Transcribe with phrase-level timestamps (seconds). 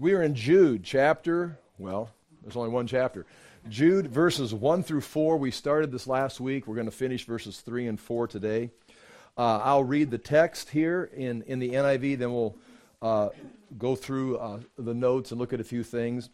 [0.00, 2.08] We are in Jude chapter, well,
[2.40, 3.26] there's only one chapter.
[3.68, 5.36] Jude verses 1 through 4.
[5.36, 6.66] We started this last week.
[6.66, 8.70] We're going to finish verses 3 and 4 today.
[9.36, 12.56] Uh, I'll read the text here in, in the NIV, then we'll
[13.02, 13.28] uh,
[13.76, 16.30] go through uh, the notes and look at a few things.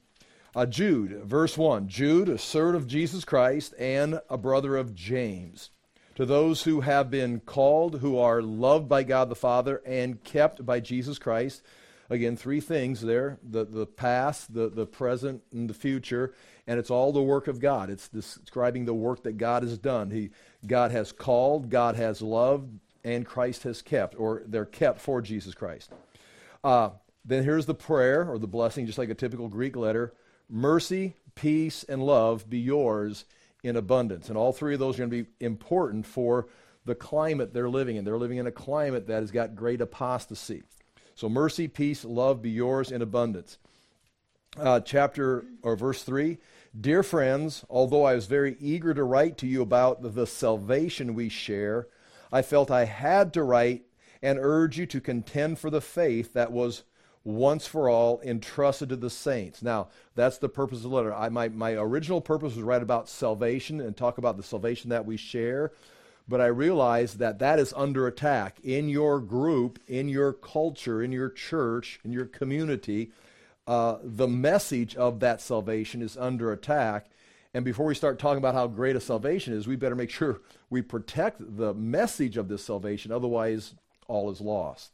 [0.54, 5.70] Uh, Jude, verse 1 Jude, a servant of Jesus Christ and a brother of James.
[6.14, 10.64] To those who have been called, who are loved by God the Father and kept
[10.64, 11.62] by Jesus Christ
[12.08, 16.32] Again, three things there the, the past, the, the present, and the future.
[16.66, 17.90] And it's all the work of God.
[17.90, 20.10] It's describing the work that God has done.
[20.10, 20.30] He,
[20.66, 25.54] God has called, God has loved, and Christ has kept, or they're kept for Jesus
[25.54, 25.92] Christ.
[26.64, 26.90] Uh,
[27.24, 30.12] then here's the prayer or the blessing, just like a typical Greek letter
[30.48, 33.24] mercy, peace, and love be yours
[33.62, 34.28] in abundance.
[34.28, 36.46] And all three of those are going to be important for
[36.84, 38.04] the climate they're living in.
[38.04, 40.62] They're living in a climate that has got great apostasy.
[41.16, 43.56] So mercy, peace, love be yours in abundance.
[44.54, 46.36] Uh, chapter or verse 3
[46.78, 51.30] Dear friends, although I was very eager to write to you about the salvation we
[51.30, 51.88] share,
[52.30, 53.86] I felt I had to write
[54.20, 56.82] and urge you to contend for the faith that was
[57.24, 59.62] once for all entrusted to the saints.
[59.62, 61.14] Now, that's the purpose of the letter.
[61.14, 65.06] I, my, my original purpose was write about salvation and talk about the salvation that
[65.06, 65.72] we share
[66.28, 71.12] but I realize that that is under attack in your group, in your culture, in
[71.12, 73.12] your church, in your community.
[73.66, 77.06] Uh, the message of that salvation is under attack.
[77.54, 80.40] And before we start talking about how great a salvation is, we better make sure
[80.68, 83.12] we protect the message of this salvation.
[83.12, 83.74] Otherwise,
[84.08, 84.92] all is lost.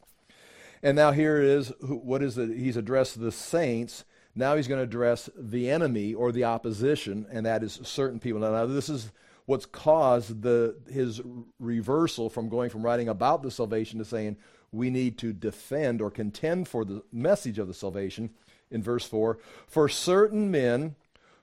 [0.82, 1.72] And now here it is.
[1.80, 2.56] What is it?
[2.56, 4.04] He's addressed the saints.
[4.34, 8.40] Now he's going to address the enemy or the opposition, and that is certain people.
[8.40, 9.12] Now, this is
[9.52, 11.20] what's caused the, his
[11.60, 14.34] reversal from going from writing about the salvation to saying
[14.72, 18.30] we need to defend or contend for the message of the salvation
[18.70, 19.36] in verse 4
[19.66, 20.94] For certain men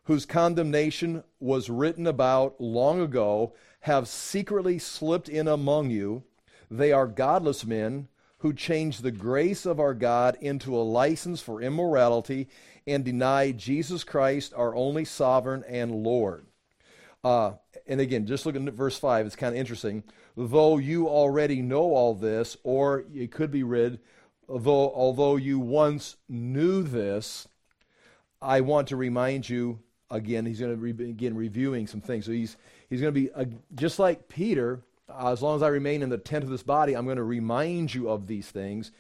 [0.05, 6.23] whose condemnation was written about long ago have secretly slipped in among you.
[6.72, 8.07] They are godless men
[8.39, 12.47] who change the grace of our God into a license for immorality
[12.88, 16.47] and deny Jesus Christ, our only sovereign and Lord.
[17.23, 17.51] Uh,
[17.89, 20.03] and again, just looking at verse 5, it's kind of interesting.
[20.38, 24.00] Though you already know all this, or it could be read,
[24.47, 27.47] although, although you once knew this,
[28.39, 29.79] I want to remind you
[30.11, 30.45] again.
[30.45, 32.25] He's going to re- begin reviewing some things.
[32.25, 32.57] So he's,
[32.91, 36.09] he's going to be, uh, just like Peter, uh, as long as I remain in
[36.09, 38.91] the tent of this body, I'm going to remind you of these things.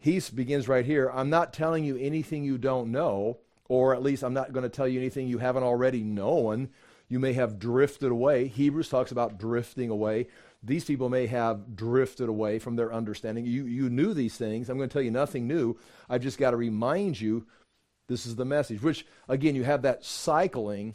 [0.00, 1.12] He begins right here.
[1.14, 3.38] I'm not telling you anything you don't know,
[3.68, 6.70] or at least I'm not going to tell you anything you haven't already known
[7.08, 8.46] you may have drifted away.
[8.46, 10.28] Hebrews talks about drifting away.
[10.62, 13.44] These people may have drifted away from their understanding.
[13.46, 14.68] You, you knew these things.
[14.68, 15.76] I'm going to tell you nothing new.
[16.08, 17.46] I've just got to remind you
[18.08, 20.94] this is the message, which, again, you have that cycling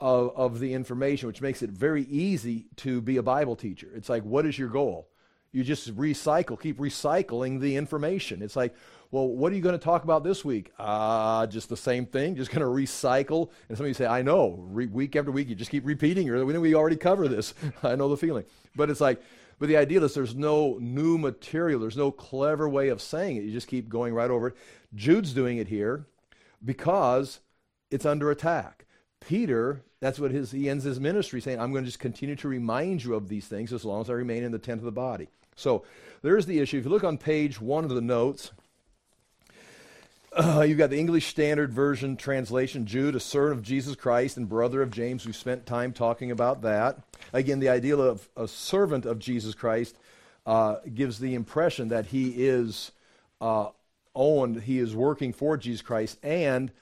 [0.00, 3.88] of, of the information, which makes it very easy to be a Bible teacher.
[3.94, 5.08] It's like, what is your goal?
[5.52, 8.42] You just recycle, keep recycling the information.
[8.42, 8.74] It's like,
[9.12, 10.72] well, what are you going to talk about this week?
[10.78, 13.50] Uh, just the same thing, just going to recycle.
[13.68, 16.26] And some of you say, I know, re- week after week, you just keep repeating
[16.26, 16.46] it.
[16.46, 17.52] We we already cover this.
[17.82, 18.44] I know the feeling.
[18.74, 19.22] But it's like,
[19.58, 23.44] but the idea is there's no new material, there's no clever way of saying it.
[23.44, 24.56] You just keep going right over it.
[24.94, 26.06] Jude's doing it here
[26.64, 27.40] because
[27.90, 28.86] it's under attack.
[29.20, 32.48] Peter, that's what his, he ends his ministry saying, I'm going to just continue to
[32.48, 34.90] remind you of these things as long as I remain in the tent of the
[34.90, 35.28] body.
[35.54, 35.84] So
[36.22, 36.78] there's the issue.
[36.78, 38.52] If you look on page one of the notes,
[40.34, 44.48] uh, you've got the English Standard Version translation, Jude, a servant of Jesus Christ and
[44.48, 45.26] brother of James.
[45.26, 46.98] We spent time talking about that.
[47.32, 49.96] Again, the idea of a servant of Jesus Christ
[50.46, 52.92] uh, gives the impression that he is
[53.40, 53.68] uh,
[54.14, 56.72] owned, he is working for Jesus Christ, and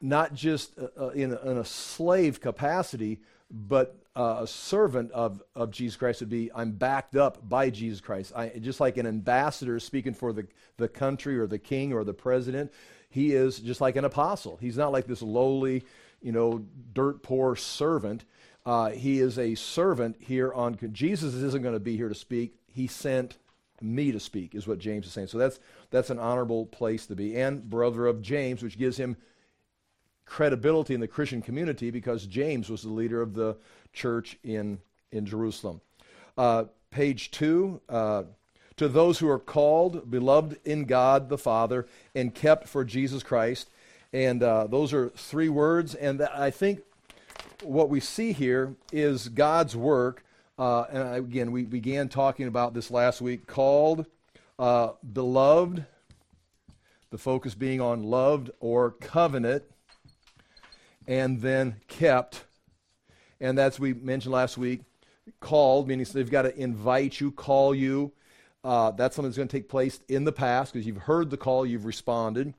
[0.00, 3.20] not just uh, uh, in, in, a slave capacity,
[3.50, 8.00] but uh, a servant of, of Jesus Christ would be I'm backed up by Jesus
[8.00, 8.32] Christ.
[8.36, 10.46] I, just like an ambassador speaking for the,
[10.76, 12.72] the country or the king or the president,
[13.08, 14.58] he is just like an apostle.
[14.60, 15.84] He's not like this lowly,
[16.20, 18.24] you know, dirt poor servant.
[18.64, 20.78] Uh, he is a servant here on.
[20.92, 22.54] Jesus isn't going to be here to speak.
[22.66, 23.38] He sent
[23.80, 25.26] me to speak, is what James is saying.
[25.26, 25.58] So that's
[25.90, 27.36] that's an honorable place to be.
[27.40, 29.16] And brother of James, which gives him
[30.24, 33.56] credibility in the Christian community because James was the leader of the
[33.92, 34.78] church in,
[35.10, 35.80] in Jerusalem.
[36.36, 38.24] Uh, page two uh,
[38.76, 43.68] to those who are called, beloved in God the Father, and kept for Jesus Christ.
[44.12, 45.94] And uh, those are three words.
[45.94, 46.80] And I think
[47.62, 50.24] what we see here is God's work.
[50.58, 54.06] Uh, and again, we began talking about this last week called,
[54.58, 55.86] uh, beloved,
[57.10, 59.64] the focus being on loved or covenant,
[61.06, 62.44] and then kept.
[63.40, 64.82] And that's we mentioned last week.
[65.40, 68.12] Called, meaning they've got to invite you, call you.
[68.64, 71.36] Uh, that's something that's going to take place in the past because you've heard the
[71.36, 72.54] call, you've responded.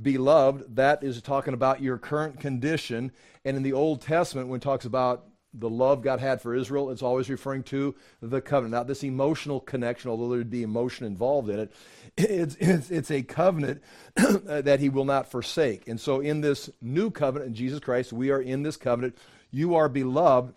[0.00, 3.12] Beloved, that is talking about your current condition.
[3.44, 6.90] And in the Old Testament, when it talks about the love God had for Israel,
[6.90, 8.72] it's always referring to the covenant.
[8.72, 11.72] Not this emotional connection, although there'd be emotion involved in it.
[12.16, 13.82] It's, it's, it's a covenant
[14.16, 15.86] that he will not forsake.
[15.88, 19.16] And so in this new covenant in Jesus Christ, we are in this covenant.
[19.52, 20.52] You are beloved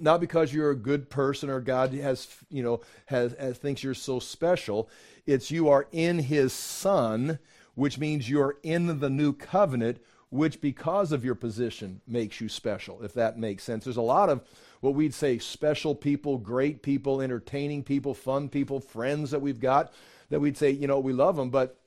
[0.00, 3.94] not because you're a good person or God has, you know, has, has thinks you're
[3.94, 4.88] so special.
[5.26, 7.38] It's you are in his son,
[7.74, 9.98] which means you're in the new covenant
[10.30, 13.84] which because of your position makes you special, if that makes sense.
[13.84, 14.42] There's a lot of
[14.80, 19.92] what we'd say special people, great people, entertaining people, fun people, friends that we've got
[20.30, 21.78] that we'd say, you know, we love them, but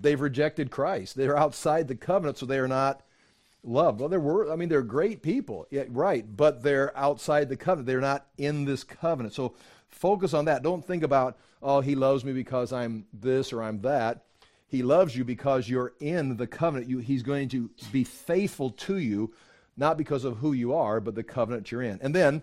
[0.00, 1.16] they've rejected Christ.
[1.16, 3.02] They're outside the covenant, so they are not
[3.62, 4.00] loved.
[4.00, 7.86] Well, there were, I mean, they're great people, yeah, right, but they're outside the covenant.
[7.86, 9.34] They're not in this covenant.
[9.34, 9.54] So
[9.88, 10.62] focus on that.
[10.62, 14.24] Don't think about, oh, he loves me because I'm this or I'm that.
[14.74, 16.90] He loves you because you're in the covenant.
[16.90, 19.32] You, he's going to be faithful to you,
[19.76, 22.00] not because of who you are, but the covenant you're in.
[22.02, 22.42] And then,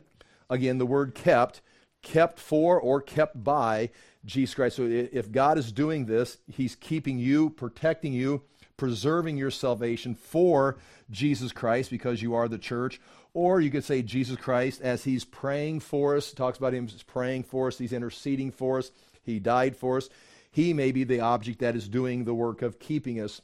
[0.50, 1.60] again, the word kept,
[2.02, 3.90] kept for or kept by
[4.24, 4.78] Jesus Christ.
[4.78, 8.44] So if God is doing this, He's keeping you, protecting you,
[8.78, 10.78] preserving your salvation for
[11.10, 13.02] Jesus Christ because you are the church.
[13.34, 17.44] Or you could say Jesus Christ as He's praying for us, talks about Him praying
[17.44, 18.90] for us, He's interceding for us,
[19.22, 20.08] He died for us.
[20.52, 23.42] He may be the object that is doing the work of keeping us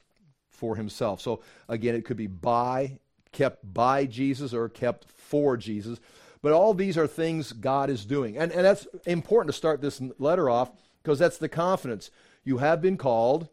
[0.50, 1.22] for himself.
[1.22, 3.00] So again, it could be by,
[3.32, 6.00] kept by Jesus or kept for Jesus.
[6.42, 8.38] But all these are things God is doing.
[8.38, 10.72] And, and that's important to start this letter off
[11.02, 12.12] because that's the confidence.
[12.44, 13.48] You have been called,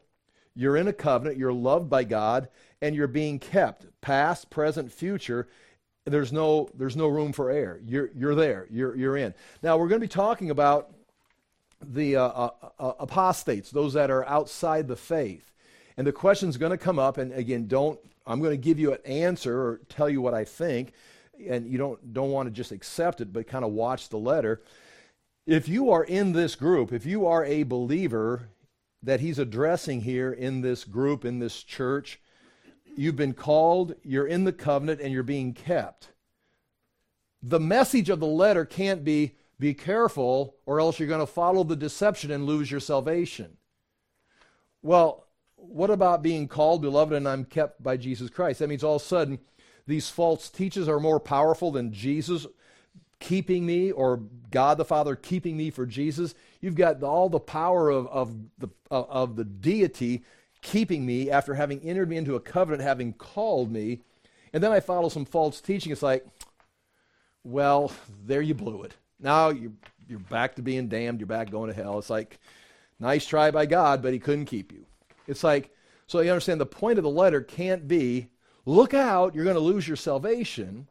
[0.55, 2.49] you're in a covenant, you're loved by God,
[2.81, 5.49] and you're being kept, past, present, future.
[6.05, 7.81] There's no, there's no room for error.
[7.85, 9.35] You're, you're there, you're, you're in.
[9.63, 10.94] Now, we're going to be talking about
[11.93, 15.53] the uh, uh, uh, apostates, those that are outside the faith.
[15.97, 18.93] And the question's going to come up, and again, don't, I'm going to give you
[18.93, 20.93] an answer or tell you what I think,
[21.49, 24.63] and you don't, don't want to just accept it, but kind of watch the letter.
[25.47, 28.49] If you are in this group, if you are a believer
[29.03, 32.19] that he's addressing here in this group, in this church,
[32.97, 36.09] you've been called, you're in the covenant, and you're being kept.
[37.43, 41.65] The message of the letter can't be, be careful, or else you're going to follow
[41.65, 43.57] the deception and lose your salvation.
[44.83, 48.59] Well, what about being called, beloved, and I'm kept by Jesus Christ?
[48.59, 49.39] That means all of a sudden
[49.87, 52.47] these false teachers are more powerful than Jesus
[53.21, 54.21] keeping me or
[54.51, 56.35] God the Father keeping me for Jesus.
[56.61, 60.25] You've got all the power of, of, the, of the deity
[60.61, 64.01] keeping me after having entered me into a covenant, having called me.
[64.53, 65.93] And then I follow some false teaching.
[65.93, 66.27] It's like,
[67.43, 67.93] well,
[68.27, 68.95] there you blew it.
[69.21, 69.73] Now you're,
[70.09, 71.21] you're back to being damned.
[71.21, 71.99] You're back going to hell.
[71.99, 72.39] It's like,
[72.99, 74.87] nice try by God, but he couldn't keep you.
[75.27, 75.71] It's like,
[76.07, 78.29] so you understand the point of the letter can't be,
[78.67, 80.89] look out, you're going to lose your salvation.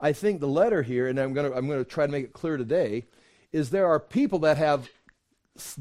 [0.00, 2.24] I think the letter here, and I'm going to, I'm going to try to make
[2.24, 3.04] it clear today,
[3.52, 4.88] is there are people that have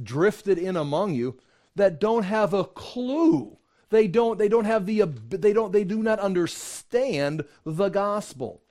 [0.03, 1.39] drifted in among you
[1.75, 3.57] that don't have a clue.
[3.89, 8.61] They don't, they don't have the, they don't, they do not understand the gospel.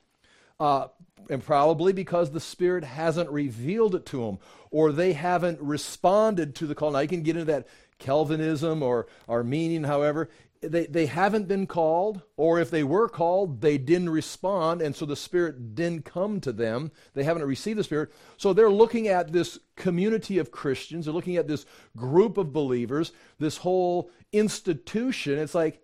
[0.58, 0.88] Uh,
[1.30, 4.38] and probably because the Spirit hasn't revealed it to them,
[4.70, 6.92] or they haven't responded to the call.
[6.92, 7.66] Now, you can get into that
[7.98, 10.28] Calvinism or Arminian, however.
[10.60, 15.04] They, they haven't been called, or if they were called, they didn't respond, and so
[15.04, 16.90] the Spirit didn't come to them.
[17.12, 18.12] They haven't received the Spirit.
[18.38, 21.66] So they're looking at this community of Christians, they're looking at this
[21.96, 25.38] group of believers, this whole institution.
[25.38, 25.82] It's like,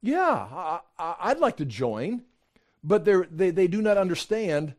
[0.00, 2.22] yeah, I, would like to join
[2.84, 4.74] but they, they do not understand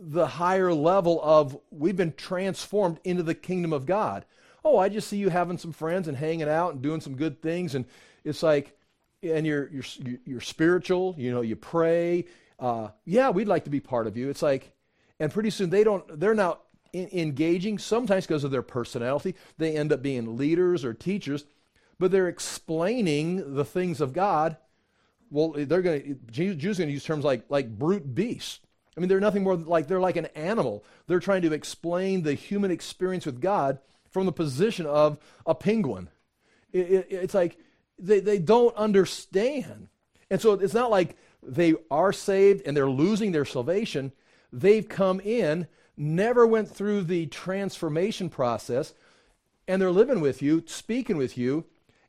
[0.00, 4.24] the higher level of we've been transformed into the kingdom of God.
[4.64, 7.40] Oh, I just see you having some friends and hanging out and doing some good
[7.40, 7.84] things, and
[8.24, 8.76] it's like,
[9.22, 9.84] and you're you're
[10.24, 11.14] you're spiritual.
[11.16, 12.26] You know, you pray.
[12.58, 14.28] Uh, yeah, we'd like to be part of you.
[14.28, 14.72] It's like,
[15.20, 16.18] and pretty soon they don't.
[16.18, 16.58] They're now
[16.92, 17.78] in, engaging.
[17.78, 21.44] Sometimes because of their personality, they end up being leaders or teachers,
[21.98, 24.56] but they're explaining the things of God
[25.30, 28.60] well, they're going to, Jude's going to use terms like, like brute beast.
[28.96, 30.84] I mean, they're nothing more like they're like an animal.
[31.06, 33.78] They're trying to explain the human experience with God
[34.10, 36.08] from the position of a penguin.
[36.72, 37.58] It, it, it's like
[37.98, 39.88] they, they don't understand.
[40.30, 44.12] And so it's not like they are saved and they're losing their salvation.
[44.52, 45.66] They've come in,
[45.96, 48.94] never went through the transformation process,
[49.68, 51.64] and they're living with you, speaking with you,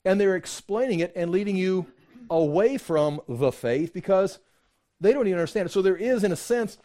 [0.06, 1.88] and they're explaining it and leading you
[2.30, 4.40] away from the faith because
[5.00, 5.72] they don't even understand it.
[5.72, 6.78] So there is, in a sense,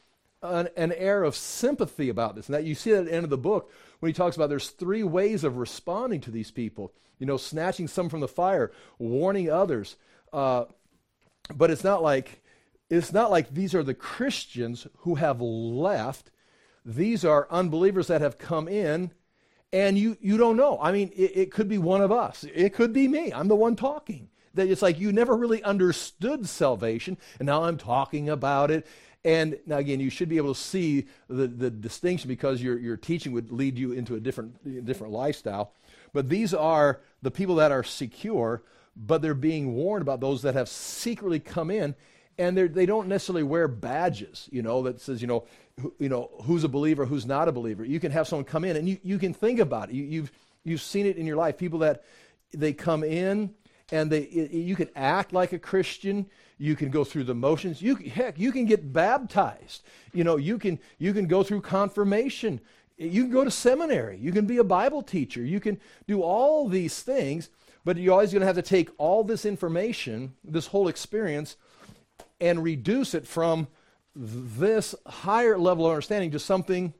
[0.43, 2.47] an, an air of sympathy about this.
[2.47, 4.49] And that you see that at the end of the book when he talks about
[4.49, 6.93] there's three ways of responding to these people.
[7.19, 9.97] You know, snatching some from the fire, warning others.
[10.33, 10.65] Uh,
[11.55, 12.43] but it's not like
[12.91, 16.31] it's not like these are the Christians who have left.
[16.85, 19.13] These are unbelievers that have come in,
[19.73, 20.79] and you you don't know.
[20.81, 22.45] I mean, it, it could be one of us.
[22.55, 23.33] It could be me.
[23.33, 24.29] I'm the one talking.
[24.55, 28.87] That it's like you never really understood salvation, and now I'm talking about it.
[29.25, 32.97] And now, again, you should be able to see the, the distinction because your, your
[32.97, 35.73] teaching would lead you into a different, different lifestyle.
[36.13, 38.63] But these are the people that are secure,
[38.97, 41.95] but they're being warned about those that have secretly come in,
[42.37, 45.45] and they don't necessarily wear badges, you know, that says, you know,
[45.81, 47.85] who, you know, who's a believer, who's not a believer.
[47.85, 49.95] You can have someone come in, and you, you can think about it.
[49.95, 50.33] You, you've,
[50.65, 51.57] you've seen it in your life.
[51.57, 52.03] People that
[52.53, 53.55] they come in,
[53.93, 56.27] and they, you can act like a Christian.
[56.59, 57.83] You can go through the motions.
[57.83, 59.83] You, heck, you can get baptized.
[60.15, 62.61] You know, you can, you can go through confirmation.
[62.97, 64.17] You can go to seminary.
[64.17, 65.45] You can be a Bible teacher.
[65.45, 67.51] You can do all these things,
[67.85, 71.57] but you're always going to have to take all this information, this whole experience,
[72.41, 73.69] and reduce it from
[74.17, 76.95] this higher level of understanding to something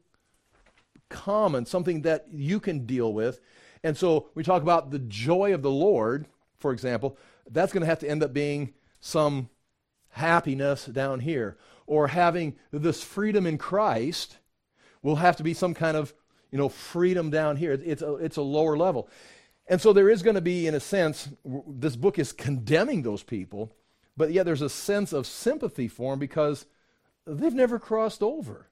[1.09, 3.41] common, something that you can deal with.
[3.83, 6.27] And so we talk about the joy of the Lord
[6.63, 7.19] for example,
[7.51, 9.51] that's going to have to end up being some
[10.11, 11.59] happiness down here.
[11.87, 14.39] Or having this freedom in Christ
[15.03, 16.15] will have to be some kind of,
[16.51, 17.73] you know, freedom down here.
[17.73, 19.11] It's a, it's a lower level.
[19.67, 23.23] And so there is going to be, in a sense, this book is condemning those
[23.23, 23.75] people,
[24.17, 26.67] but yet there's a sense of sympathy for them because
[27.27, 28.69] they've never crossed over.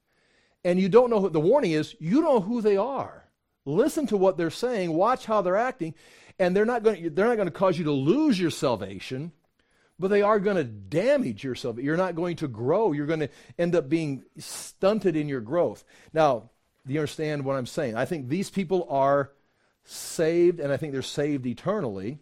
[0.63, 3.25] And you don't know who the warning is, you know who they are.
[3.65, 5.93] Listen to what they're saying, watch how they're acting,
[6.39, 9.31] and they're not going to, they're not going to cause you to lose your salvation,
[9.99, 11.85] but they are going to damage your salvation.
[11.85, 12.91] You're not going to grow.
[12.91, 15.83] You're going to end up being stunted in your growth.
[16.13, 16.49] Now,
[16.85, 17.95] do you understand what I'm saying?
[17.95, 19.31] I think these people are
[19.83, 22.19] saved, and I think they're saved eternally.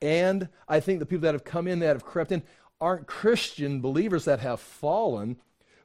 [0.00, 2.42] And I think the people that have come in, that have crept in,
[2.80, 5.36] aren't Christian believers that have fallen.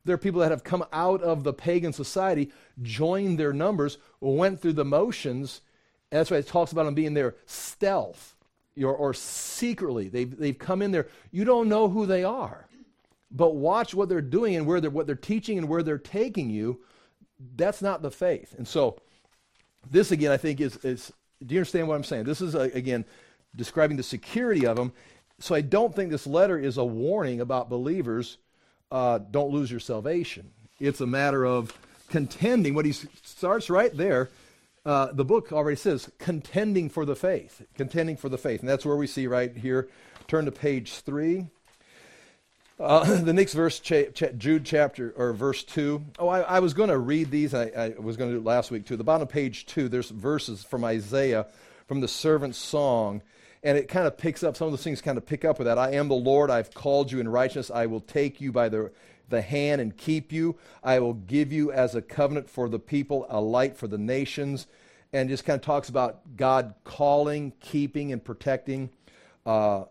[0.05, 4.73] They're people that have come out of the pagan society, joined their numbers, went through
[4.73, 5.61] the motions,
[6.11, 8.35] and that's why it talks about them being there stealth
[8.81, 10.07] or, or secretly.
[10.07, 11.07] They've, they've come in there.
[11.31, 12.65] You don't know who they are.
[13.29, 16.49] But watch what they're doing and where they're, what they're teaching and where they're taking
[16.49, 16.79] you.
[17.55, 18.55] That's not the faith.
[18.57, 18.97] And so,
[19.89, 21.11] this again, I think, is, is
[21.45, 22.23] do you understand what I'm saying?
[22.23, 23.05] This is, uh, again,
[23.55, 24.93] describing the security of them.
[25.39, 28.37] So, I don't think this letter is a warning about believers
[28.91, 30.49] uh, don't lose your salvation.
[30.79, 31.77] It's a matter of
[32.09, 32.73] contending.
[32.73, 34.29] What he starts right there
[34.87, 38.61] uh, the book already says contending for the faith, contending for the faith.
[38.61, 39.89] And that's where we see right here.
[40.29, 41.47] Turn to page 3.
[42.79, 46.05] Uh, the next verse, cha- cha- Jude chapter, or verse 2.
[46.19, 47.53] Oh, I, I was going to read these.
[47.53, 48.95] I, I was going to do it last week too.
[48.95, 51.47] The bottom of page 2, there's verses from Isaiah
[51.85, 53.21] from the servant's song.
[53.63, 55.65] And it kind of picks up, some of those things kind of pick up with
[55.65, 55.77] that.
[55.77, 57.71] I am the Lord, I've called you in righteousness.
[57.71, 58.91] I will take you by the
[59.29, 60.55] the hand and keep you.
[60.83, 64.67] I will give you as a covenant for the people, a light for the nations.
[65.13, 68.89] And just kind of talks about God calling, keeping, and protecting
[69.45, 69.85] uh,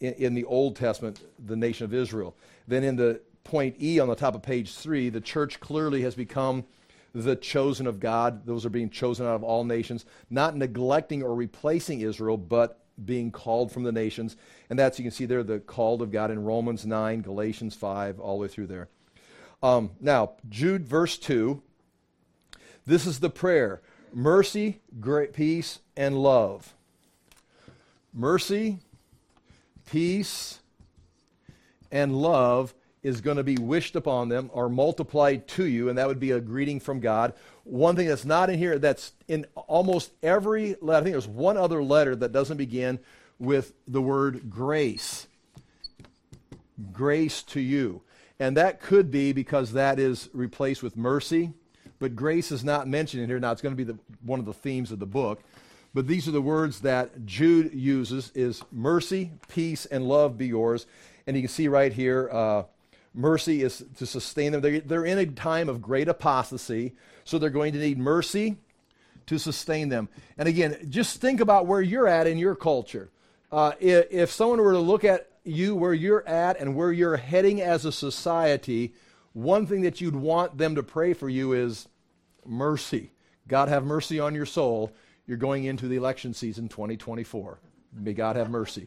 [0.00, 2.34] in, in the Old Testament the nation of Israel.
[2.66, 6.14] Then in the point E on the top of page three, the church clearly has
[6.14, 6.64] become
[7.14, 8.46] the chosen of God.
[8.46, 13.30] Those are being chosen out of all nations, not neglecting or replacing Israel, but being
[13.30, 14.36] called from the nations.
[14.70, 18.18] And that's, you can see there, the called of God in Romans 9, Galatians 5,
[18.18, 18.88] all the way through there.
[19.62, 21.62] Um, now, Jude, verse 2.
[22.86, 26.74] This is the prayer mercy, great peace, and love.
[28.14, 28.78] Mercy,
[29.84, 30.60] peace,
[31.90, 36.08] and love is going to be wished upon them or multiplied to you, and that
[36.08, 37.34] would be a greeting from God.
[37.66, 41.56] One thing that's not in here, that's in almost every letter, I think there's one
[41.56, 43.00] other letter that doesn't begin
[43.40, 45.26] with the word grace.
[46.92, 48.02] Grace to you.
[48.38, 51.54] And that could be because that is replaced with mercy,
[51.98, 53.40] but grace is not mentioned in here.
[53.40, 55.42] Now, it's going to be the, one of the themes of the book.
[55.92, 60.86] But these are the words that Jude uses is mercy, peace, and love be yours.
[61.26, 62.62] And you can see right here, uh,
[63.16, 64.60] Mercy is to sustain them.
[64.60, 66.94] They're, they're in a time of great apostasy,
[67.24, 68.58] so they're going to need mercy
[69.24, 70.10] to sustain them.
[70.36, 73.10] And again, just think about where you're at in your culture.
[73.50, 77.16] Uh, if, if someone were to look at you where you're at and where you're
[77.16, 78.92] heading as a society,
[79.32, 81.88] one thing that you'd want them to pray for you is
[82.44, 83.12] mercy.
[83.48, 84.92] God have mercy on your soul.
[85.26, 87.58] You're going into the election season 2024.
[87.96, 88.86] May God have mercy.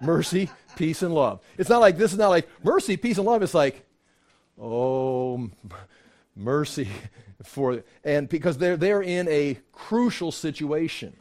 [0.00, 1.40] mercy, peace, and love.
[1.58, 3.42] It's not like this is not like mercy, peace, and love.
[3.42, 3.86] It's like,
[4.60, 5.50] oh,
[6.36, 6.88] mercy
[7.42, 11.16] for and because they're they're in a crucial situation.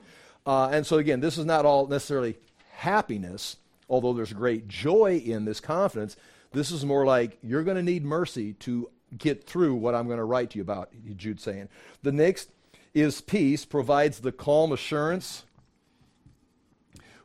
[0.46, 2.36] Uh, and so again, this is not all necessarily
[2.72, 3.58] happiness,
[3.90, 6.16] although there's great joy in this confidence.
[6.52, 10.18] This is more like you're going to need mercy to get through what I'm going
[10.18, 11.70] to write to you about, Jude saying.
[12.04, 12.50] The next
[12.94, 15.46] is peace, provides the calm assurance,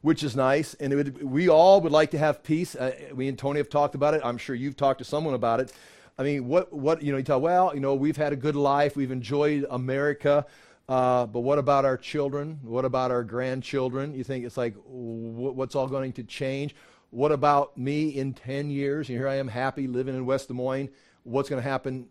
[0.05, 0.75] which is nice.
[0.75, 2.77] And would, we all would like to have peace.
[2.77, 4.21] Uh, we and Tony have talked about it.
[4.23, 5.73] I'm sure you've talked to someone about it.
[6.19, 8.55] I mean, what, what, you know, you tell, well, you know, we've had a good
[8.55, 10.45] life, we've enjoyed America,
[10.91, 12.61] uh, but what about our children?
[12.63, 14.13] What about our grandchildren?
[14.13, 16.77] You think it's like, what's all going to change?
[17.09, 19.09] What about me in 10 years?
[19.09, 20.91] And here I am happy living in West Des Moines.
[21.23, 22.09] What's going to happen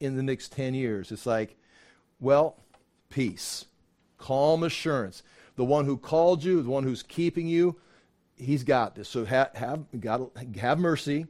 [0.00, 1.12] in the next 10 years?
[1.12, 1.58] It's like,
[2.20, 2.56] well,
[3.10, 3.66] peace,
[4.16, 5.22] calm assurance.
[5.62, 7.76] The one who called you, the one who's keeping you,
[8.34, 9.08] he's got this.
[9.08, 11.28] So have, have, God, have mercy,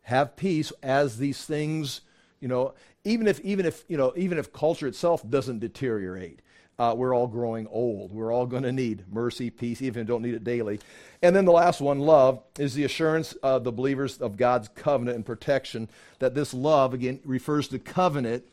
[0.00, 2.00] have peace as these things,
[2.40, 2.72] you know,
[3.04, 6.40] even if, even if, you know, even if culture itself doesn't deteriorate.
[6.78, 8.10] Uh, we're all growing old.
[8.10, 10.80] We're all going to need mercy, peace, even if we don't need it daily.
[11.20, 15.16] And then the last one, love, is the assurance of the believers of God's covenant
[15.16, 15.90] and protection.
[16.20, 18.46] That this love, again, refers to covenant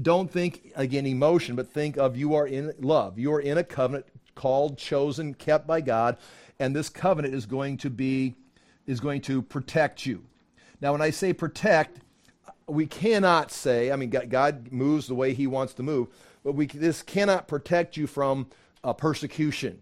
[0.00, 3.18] don't think again emotion, but think of you are in love.
[3.18, 4.06] You are in a covenant
[4.38, 6.16] called, chosen, kept by God,
[6.60, 8.36] and this covenant is going to be
[8.86, 10.24] is going to protect you.
[10.80, 11.98] Now, when I say protect,
[12.68, 16.06] we cannot say, I mean, God moves the way He wants to move,
[16.44, 18.46] but we, this cannot protect you from
[18.84, 19.80] uh, persecution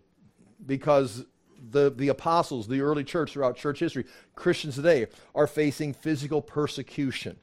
[0.67, 1.27] because
[1.71, 7.37] the, the apostles, the early church throughout church history, Christians today are facing physical persecution.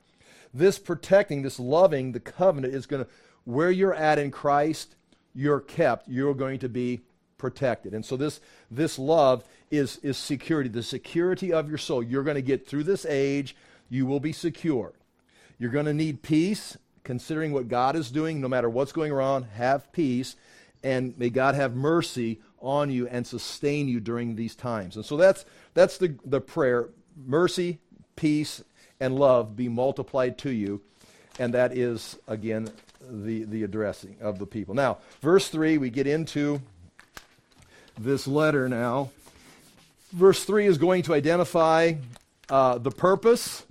[0.51, 3.09] This protecting, this loving, the covenant is going to,
[3.45, 4.95] where you're at in Christ,
[5.33, 7.01] you're kept, you're going to be
[7.37, 7.93] protected.
[7.93, 8.39] And so this,
[8.71, 12.01] this love is, is security, the security of your soul.
[12.01, 13.55] You're going to get through this age,
[13.89, 14.93] you will be secure.
[15.59, 19.43] You're going to need peace, considering what God is doing, no matter what's going on,
[19.43, 20.35] have peace,
[20.83, 24.95] and may God have mercy on you and sustain you during these times.
[24.95, 27.79] And so that's, that's the, the prayer mercy,
[28.15, 28.63] peace,
[28.99, 30.81] and love be multiplied to you.
[31.39, 32.69] And that is, again,
[33.09, 34.75] the, the addressing of the people.
[34.75, 36.61] Now, verse 3, we get into
[37.97, 39.11] this letter now.
[40.11, 41.93] Verse 3 is going to identify
[42.49, 43.65] uh, the purpose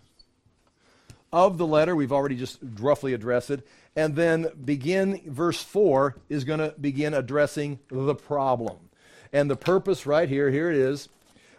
[1.32, 1.94] of the letter.
[1.96, 3.66] We've already just roughly addressed it.
[3.94, 8.78] And then begin, verse 4 is going to begin addressing the problem.
[9.32, 11.08] And the purpose right here, here it is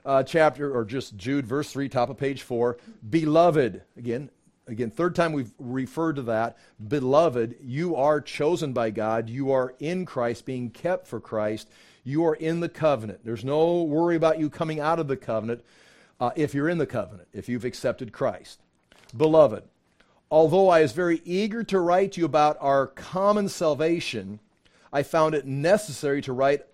[0.05, 2.77] uh, chapter, or just Jude, verse 3, top of page 4.
[3.09, 4.29] Beloved, again,
[4.67, 6.57] again, third time we've referred to that.
[6.85, 9.29] Beloved, you are chosen by God.
[9.29, 11.69] You are in Christ, being kept for Christ.
[12.03, 13.21] You are in the covenant.
[13.23, 15.63] There's no worry about you coming out of the covenant
[16.19, 18.59] uh, if you're in the covenant, if you've accepted Christ.
[19.15, 19.63] Beloved,
[20.31, 24.39] although I was very eager to write to you about our common salvation,
[24.91, 26.65] I found it necessary to write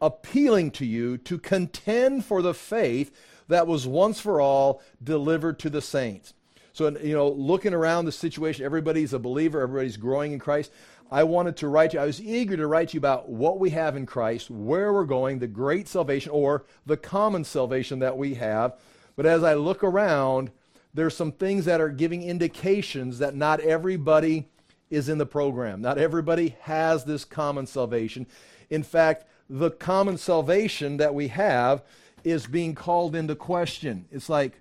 [0.00, 3.14] appealing to you to contend for the faith
[3.48, 6.34] that was once for all delivered to the saints.
[6.78, 10.70] So, you know, looking around the situation, everybody's a believer, everybody's growing in Christ.
[11.10, 13.96] I wanted to write you, I was eager to write you about what we have
[13.96, 18.78] in Christ, where we're going, the great salvation or the common salvation that we have.
[19.16, 20.52] But as I look around,
[20.94, 24.46] there's some things that are giving indications that not everybody
[24.88, 25.80] is in the program.
[25.80, 28.24] Not everybody has this common salvation.
[28.70, 31.82] In fact, the common salvation that we have
[32.22, 34.04] is being called into question.
[34.12, 34.60] It's like,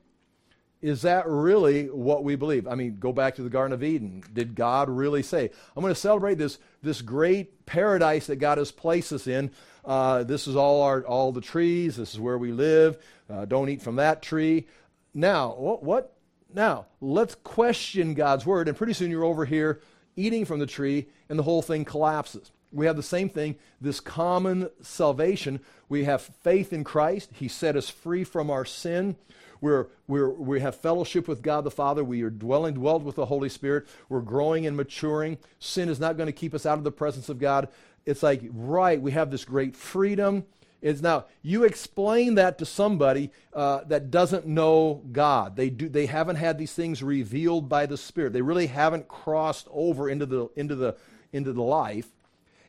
[0.81, 2.67] is that really what we believe?
[2.67, 4.23] I mean, go back to the Garden of Eden.
[4.33, 8.71] Did God really say, I'm going to celebrate this, this great paradise that God has
[8.71, 9.51] placed us in?
[9.83, 11.95] Uh, this is all, our, all the trees.
[11.95, 12.97] This is where we live.
[13.29, 14.67] Uh, don't eat from that tree.
[15.13, 16.13] Now, what, what?
[16.53, 18.67] Now, let's question God's word.
[18.67, 19.81] And pretty soon you're over here
[20.15, 23.99] eating from the tree, and the whole thing collapses we have the same thing this
[23.99, 25.59] common salvation.
[25.89, 27.29] We have faith in Christ.
[27.33, 29.15] He set us free from our sin.
[29.61, 32.03] We're, we're, we have fellowship with God the Father.
[32.03, 33.87] We are dwelling, dwelled with the Holy Spirit.
[34.09, 35.37] We're growing and maturing.
[35.59, 37.69] Sin is not going to keep us out of the presence of God.
[38.05, 40.45] It's like, right, we have this great freedom.
[40.79, 45.55] It's now, you explain that to somebody uh, that doesn't know God.
[45.55, 48.33] They, do, they haven't had these things revealed by the Spirit.
[48.33, 50.95] They really haven't crossed over into the, into the,
[51.33, 52.07] into the life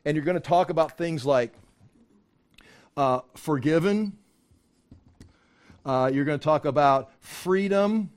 [0.05, 1.53] and you're going to talk about things like
[2.97, 4.13] uh, forgiven.
[5.85, 8.09] Uh, you're going to talk about freedom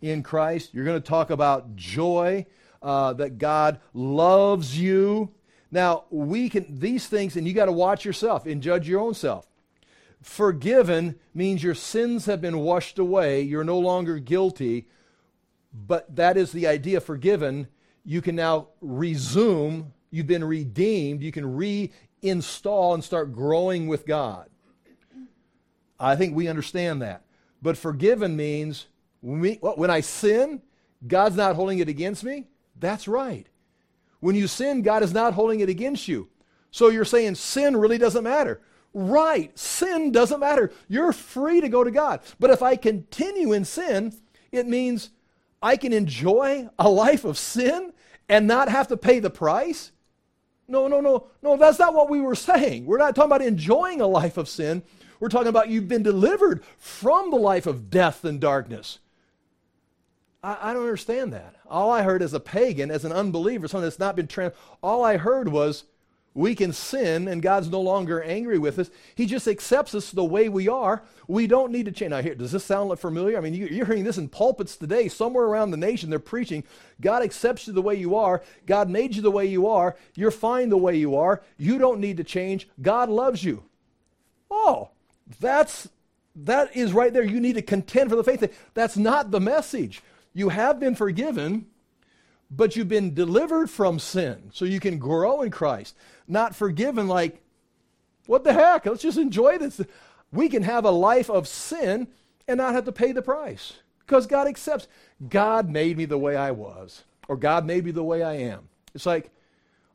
[0.00, 0.74] in Christ.
[0.74, 2.46] You're going to talk about joy,
[2.82, 5.30] uh, that God loves you.
[5.70, 9.14] Now, we can, these things, and you got to watch yourself and judge your own
[9.14, 9.46] self.
[10.22, 13.42] Forgiven means your sins have been washed away.
[13.42, 14.86] You're no longer guilty.
[15.72, 17.68] But that is the idea forgiven.
[18.04, 19.92] You can now resume.
[20.16, 21.22] You've been redeemed.
[21.22, 24.48] You can reinstall and start growing with God.
[26.00, 27.24] I think we understand that.
[27.60, 28.86] But forgiven means
[29.20, 30.62] when, I sin,
[31.06, 32.46] God's not holding it against me.
[32.80, 33.46] That's right.
[34.20, 36.30] When you sin, God is not holding it against you.
[36.70, 38.62] So you're saying sin really doesn't matter.
[38.94, 39.56] Right.
[39.58, 40.72] Sin doesn't matter.
[40.88, 42.20] You're free to go to God.
[42.40, 44.14] But if I continue in sin,
[44.50, 45.10] it means
[45.62, 47.92] I can enjoy a life of sin
[48.30, 49.92] and not have to pay the price.
[50.68, 52.86] No, no, no, no, that's not what we were saying.
[52.86, 54.82] We're not talking about enjoying a life of sin.
[55.20, 58.98] We're talking about you've been delivered from the life of death and darkness.
[60.42, 61.54] I, I don't understand that.
[61.68, 65.04] All I heard as a pagan, as an unbeliever, someone that's not been trans, all
[65.04, 65.84] I heard was
[66.36, 68.90] we can sin and God's no longer angry with us.
[69.14, 71.02] He just accepts us the way we are.
[71.26, 72.10] We don't need to change.
[72.10, 73.38] Now, here, does this sound familiar?
[73.38, 76.10] I mean, you, are hearing this in pulpits today, somewhere around the nation.
[76.10, 76.62] They're preaching
[77.00, 78.42] God accepts you the way you are.
[78.66, 79.96] God made you the way you are.
[80.14, 81.42] You're fine the way you are.
[81.56, 82.68] You don't need to change.
[82.82, 83.64] God loves you.
[84.50, 84.90] Oh,
[85.40, 85.88] that's
[86.44, 87.24] that is right there.
[87.24, 88.70] You need to contend for the faith.
[88.74, 90.02] That's not the message.
[90.34, 91.64] You have been forgiven,
[92.50, 95.96] but you've been delivered from sin so you can grow in Christ.
[96.28, 97.42] Not forgiven like,
[98.26, 98.86] what the heck?
[98.86, 99.80] Let's just enjoy this.
[100.32, 102.08] We can have a life of sin
[102.48, 104.88] and not have to pay the price because God accepts.
[105.28, 108.68] God made me the way I was, or God made me the way I am.
[108.94, 109.30] It's like,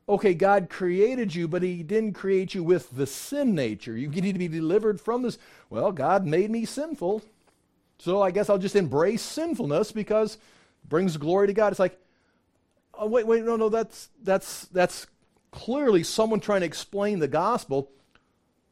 [0.08, 3.96] okay, God created you, but He didn't create you with the sin nature.
[3.96, 5.38] You need to be delivered from this.
[5.70, 7.22] Well, God made me sinful.
[7.98, 10.40] So I guess I'll just embrace sinfulness because it
[10.88, 11.72] brings glory to God.
[11.72, 11.98] It's like,
[12.94, 15.06] oh, wait, wait, no, no, that's, that's, that's
[15.50, 17.90] clearly someone trying to explain the gospel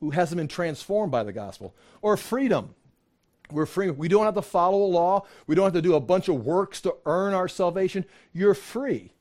[0.00, 1.74] who hasn't been transformed by the gospel.
[2.02, 2.74] Or freedom.
[3.50, 3.90] We're free.
[3.90, 5.26] We don't have to follow a law.
[5.46, 8.04] We don't have to do a bunch of works to earn our salvation.
[8.32, 9.12] You're free.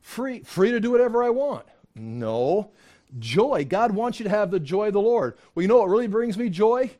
[0.00, 1.66] Free, free to do whatever I want.
[1.94, 2.70] No.
[3.18, 3.66] Joy.
[3.68, 5.36] God wants you to have the joy of the Lord.
[5.54, 6.90] Well, you know what really brings me joy?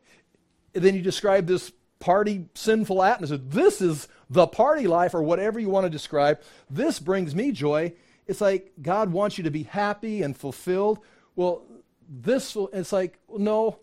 [0.75, 1.73] And then you describe this
[2.05, 3.39] party sinful atmosphere.
[3.39, 6.39] This is the party life, or whatever you want to describe.
[6.69, 7.95] This brings me joy.
[8.27, 10.99] It's like God wants you to be happy and fulfilled.
[11.35, 11.63] Well,
[12.07, 13.79] this, it's like, no,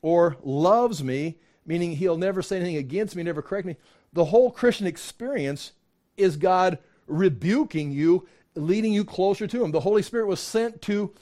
[0.00, 3.76] or loves me, meaning he'll never say anything against me, never correct me.
[4.14, 5.72] The whole Christian experience
[6.16, 9.70] is God rebuking you, leading you closer to him.
[9.70, 11.12] The Holy Spirit was sent to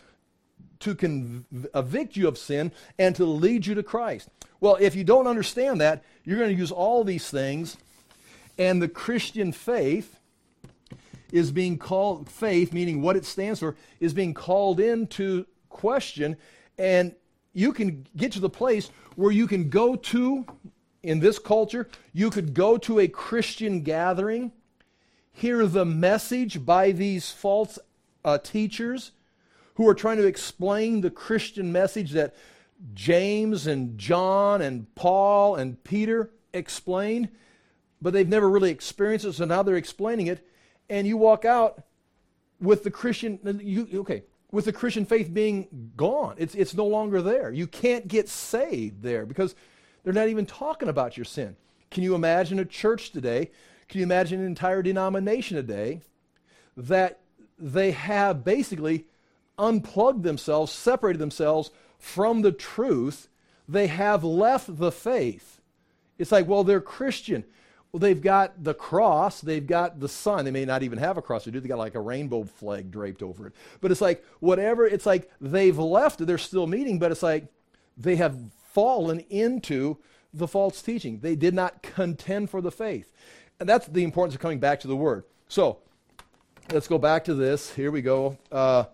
[0.80, 4.28] to convict you of sin and to lead you to Christ.
[4.60, 7.76] Well, if you don't understand that, you're going to use all these things,
[8.58, 10.18] and the Christian faith
[11.30, 16.36] is being called, faith, meaning what it stands for, is being called into question,
[16.78, 17.14] and
[17.52, 20.46] you can get to the place where you can go to,
[21.02, 24.52] in this culture, you could go to a Christian gathering,
[25.32, 27.78] hear the message by these false
[28.24, 29.12] uh, teachers
[29.78, 32.34] who are trying to explain the Christian message that
[32.94, 37.28] James and John and Paul and Peter explained,
[38.02, 40.44] but they've never really experienced it, so now they're explaining it.
[40.90, 41.84] And you walk out
[42.60, 46.34] with the Christian, you, okay, with the Christian faith being gone.
[46.38, 47.52] It's, it's no longer there.
[47.52, 49.54] You can't get saved there because
[50.02, 51.54] they're not even talking about your sin.
[51.92, 53.52] Can you imagine a church today?
[53.88, 56.00] Can you imagine an entire denomination today
[56.76, 57.20] that
[57.60, 59.06] they have basically
[59.58, 63.28] unplugged themselves, separated themselves from the truth,
[63.68, 65.60] they have left the faith.
[66.18, 67.44] It's like, well, they're Christian.
[67.92, 70.44] Well, they've got the cross, they've got the sun.
[70.44, 71.60] They may not even have a cross, they do.
[71.60, 73.54] They got like a rainbow flag draped over it.
[73.80, 77.46] But it's like, whatever, it's like they've left, they're still meeting, but it's like
[77.96, 78.36] they have
[78.72, 79.96] fallen into
[80.34, 81.20] the false teaching.
[81.20, 83.10] They did not contend for the faith.
[83.58, 85.24] And that's the importance of coming back to the word.
[85.48, 85.78] So,
[86.70, 87.72] let's go back to this.
[87.72, 88.36] Here we go.
[88.52, 88.84] Uh,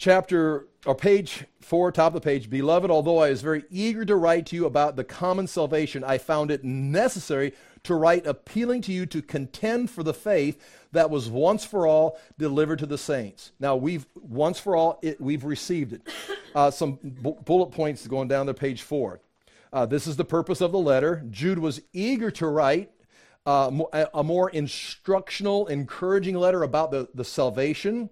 [0.00, 2.48] chapter or page four, top of the page.
[2.48, 6.16] Beloved, although I was very eager to write to you about the common salvation, I
[6.16, 7.52] found it necessary
[7.84, 10.60] to write appealing to you to contend for the faith
[10.92, 13.52] that was once for all delivered to the saints.
[13.60, 16.02] Now we've once for all it, we've received it.
[16.54, 19.20] Uh, some bu- bullet points going down to page four.
[19.70, 21.24] Uh, this is the purpose of the letter.
[21.30, 22.90] Jude was eager to write
[23.44, 23.70] uh,
[24.14, 28.10] a more instructional, encouraging letter about the, the salvation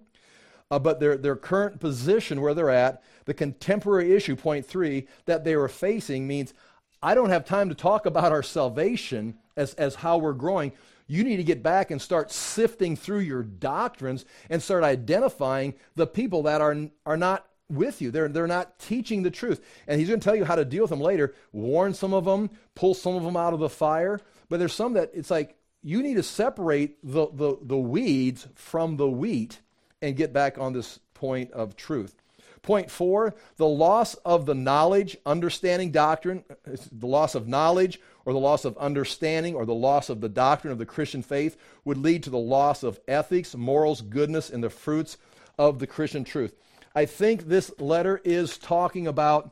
[0.71, 5.43] uh, but their, their current position where they're at, the contemporary issue, point three, that
[5.43, 6.53] they were facing means
[7.01, 10.73] I don't have time to talk about our salvation as, as how we're growing.
[11.07, 16.05] You need to get back and start sifting through your doctrines and start identifying the
[16.05, 18.11] people that are, are not with you.
[18.11, 19.63] They're, they're not teaching the truth.
[19.87, 21.33] And he's going to tell you how to deal with them later.
[21.51, 24.19] Warn some of them, pull some of them out of the fire.
[24.49, 28.97] But there's some that it's like you need to separate the, the, the weeds from
[28.97, 29.61] the wheat
[30.01, 32.15] and get back on this point of truth.
[32.61, 38.39] Point four, the loss of the knowledge, understanding doctrine, the loss of knowledge or the
[38.39, 42.23] loss of understanding or the loss of the doctrine of the Christian faith would lead
[42.23, 45.17] to the loss of ethics, morals, goodness, and the fruits
[45.57, 46.53] of the Christian truth.
[46.93, 49.51] I think this letter is talking about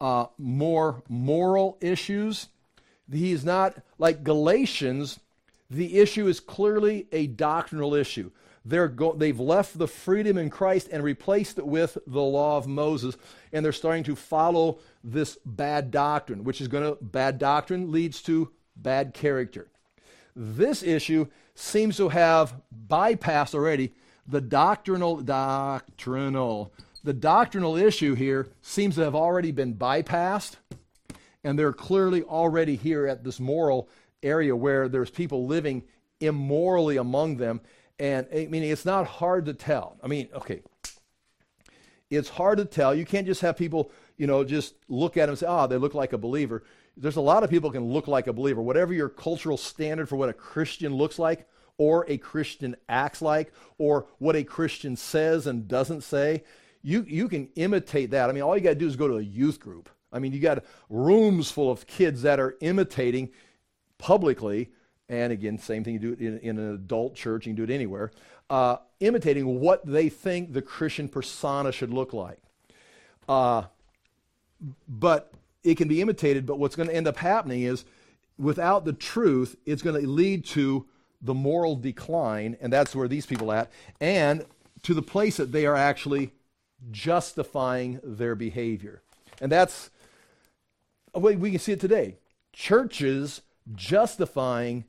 [0.00, 2.48] uh, more moral issues.
[3.10, 5.18] He's not like Galatians,
[5.70, 8.30] the issue is clearly a doctrinal issue.
[8.64, 12.66] They're go- they've left the freedom in Christ and replaced it with the law of
[12.66, 13.16] Moses,
[13.52, 18.22] and they're starting to follow this bad doctrine, which is going to, bad doctrine leads
[18.22, 19.68] to bad character.
[20.34, 22.54] This issue seems to have
[22.88, 23.92] bypassed already
[24.26, 26.72] the doctrinal, doctrinal,
[27.02, 30.56] the doctrinal issue here seems to have already been bypassed,
[31.44, 33.88] and they're clearly already here at this moral
[34.22, 35.82] area where there's people living
[36.20, 37.60] immorally among them,
[37.98, 39.96] and I it's not hard to tell.
[40.02, 40.62] I mean, okay,
[42.10, 42.94] it's hard to tell.
[42.94, 45.76] You can't just have people, you know, just look at them and say, oh, they
[45.76, 46.64] look like a believer.
[46.96, 48.62] There's a lot of people can look like a believer.
[48.62, 53.52] Whatever your cultural standard for what a Christian looks like, or a Christian acts like,
[53.78, 56.44] or what a Christian says and doesn't say,
[56.82, 58.28] you, you can imitate that.
[58.28, 59.88] I mean, all you got to do is go to a youth group.
[60.12, 63.30] I mean, you got rooms full of kids that are imitating
[63.98, 64.70] publicly
[65.14, 67.74] and again, same thing you do in, in an adult church, you can do it
[67.74, 68.10] anywhere,
[68.50, 72.38] uh, imitating what they think the Christian persona should look like.
[73.28, 73.62] Uh,
[74.88, 77.84] but it can be imitated, but what's going to end up happening is
[78.38, 80.86] without the truth, it's going to lead to
[81.22, 84.44] the moral decline, and that's where these people are at, and
[84.82, 86.32] to the place that they are actually
[86.90, 89.02] justifying their behavior.
[89.40, 89.90] And that's
[91.14, 92.18] we can see it today.
[92.52, 93.40] Churches
[93.74, 94.84] justifying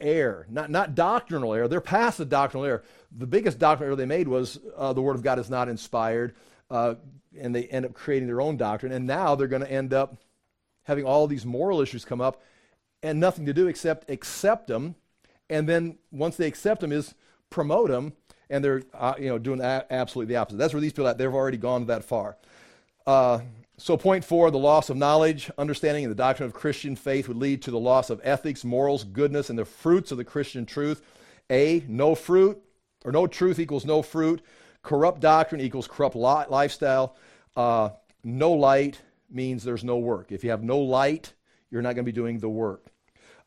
[0.00, 1.68] error, not, not doctrinal error.
[1.68, 2.82] They're past the doctrinal error.
[3.16, 6.34] The biggest doctrinal error they made was uh, the Word of God is not inspired,
[6.70, 6.94] uh,
[7.38, 8.92] and they end up creating their own doctrine.
[8.92, 10.16] And now they're going to end up
[10.84, 12.42] having all these moral issues come up
[13.02, 14.94] and nothing to do except accept them.
[15.48, 17.14] And then once they accept them, is
[17.48, 18.12] promote them,
[18.48, 20.58] and they're uh, you know doing a- absolutely the opposite.
[20.58, 21.18] That's where these people at.
[21.18, 22.36] They've already gone that far.
[23.82, 27.38] So, point four the loss of knowledge, understanding, and the doctrine of Christian faith would
[27.38, 31.00] lead to the loss of ethics, morals, goodness, and the fruits of the Christian truth.
[31.48, 32.62] A, no fruit,
[33.06, 34.42] or no truth equals no fruit.
[34.82, 37.16] Corrupt doctrine equals corrupt lifestyle.
[37.56, 37.88] Uh,
[38.22, 40.30] no light means there's no work.
[40.30, 41.32] If you have no light,
[41.70, 42.84] you're not going to be doing the work.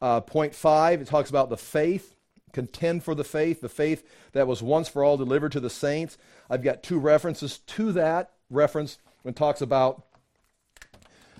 [0.01, 2.15] Uh, point five, it talks about the faith.
[2.53, 6.17] Contend for the faith, the faith that was once for all delivered to the saints.
[6.49, 10.07] I've got two references to that reference when it talks about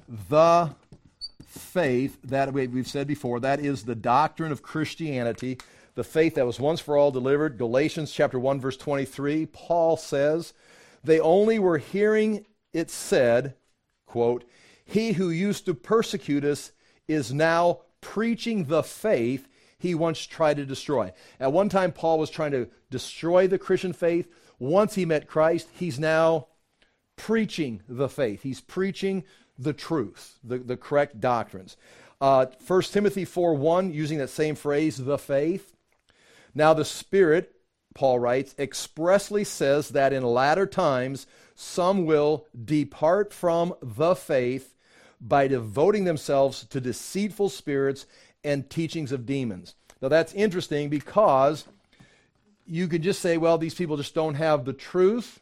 [0.08, 0.74] the
[1.46, 5.58] faith that we've said before, that is the doctrine of Christianity,
[5.96, 7.58] the faith that was once for all delivered.
[7.58, 10.54] Galatians chapter 1 verse 23, Paul says,
[11.04, 13.56] they only were hearing it said,
[14.06, 14.44] quote,
[14.86, 16.72] he who used to persecute us
[17.08, 21.12] is now preaching the faith he once tried to destroy.
[21.40, 24.28] At one time, Paul was trying to destroy the Christian faith.
[24.60, 26.48] Once he met Christ, he's now
[27.16, 28.44] preaching the faith.
[28.44, 29.24] He's preaching
[29.58, 31.78] the truth, the, the correct doctrines.
[32.20, 35.76] Uh, 1 Timothy 4 1, using that same phrase, the faith.
[36.56, 37.56] Now, the Spirit,
[37.94, 44.74] Paul writes, expressly says that in latter times some will depart from the faith
[45.20, 48.06] by devoting themselves to deceitful spirits
[48.44, 49.76] and teachings of demons.
[50.02, 51.66] Now, that's interesting because
[52.66, 55.42] you could just say, well, these people just don't have the truth,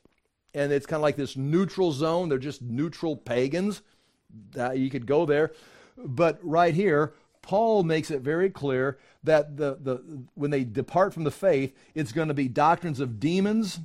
[0.53, 2.29] and it's kind of like this neutral zone.
[2.29, 3.81] They're just neutral pagans
[4.51, 5.51] that you could go there.
[5.97, 11.23] But right here, Paul makes it very clear that the, the, when they depart from
[11.23, 13.79] the faith, it's going to be doctrines of demons.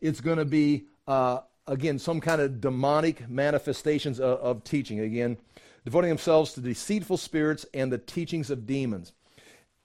[0.00, 5.00] It's going to be, uh, again, some kind of demonic manifestations of, of teaching.
[5.00, 5.36] Again,
[5.84, 9.12] devoting themselves to deceitful spirits and the teachings of demons.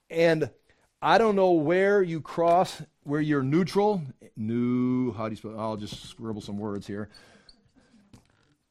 [0.09, 0.49] And
[1.01, 4.01] I don't know where you cross, where you're neutral.
[4.35, 5.59] New, how do you spell?
[5.59, 7.09] I'll just scribble some words here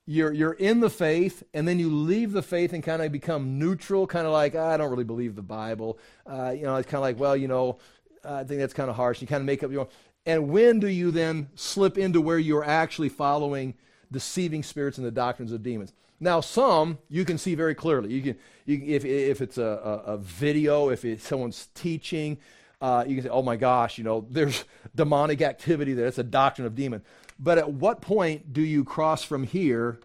[0.07, 3.59] you're, you're in the faith and then you leave the faith and kind of become
[3.59, 5.99] neutral, kind of like, ah, I don't really believe the Bible.
[6.25, 7.79] Uh, you know, it's kind of like, well, you know,
[8.25, 9.21] I think that's kind of harsh.
[9.21, 9.89] You kind of make up your own.
[10.25, 13.75] And when do you then slip into where you're actually following
[14.11, 15.93] deceiving spirits and the doctrines of demons?
[16.19, 18.13] Now, some you can see very clearly.
[18.13, 19.63] You can, you, if, if it's a,
[20.07, 22.39] a, a video, if it's someone's teaching,
[22.81, 24.65] uh, you can say, oh my gosh, you know, there's
[24.95, 26.07] demonic activity there.
[26.07, 27.03] It's a doctrine of demon.
[27.39, 29.99] But at what point do you cross from here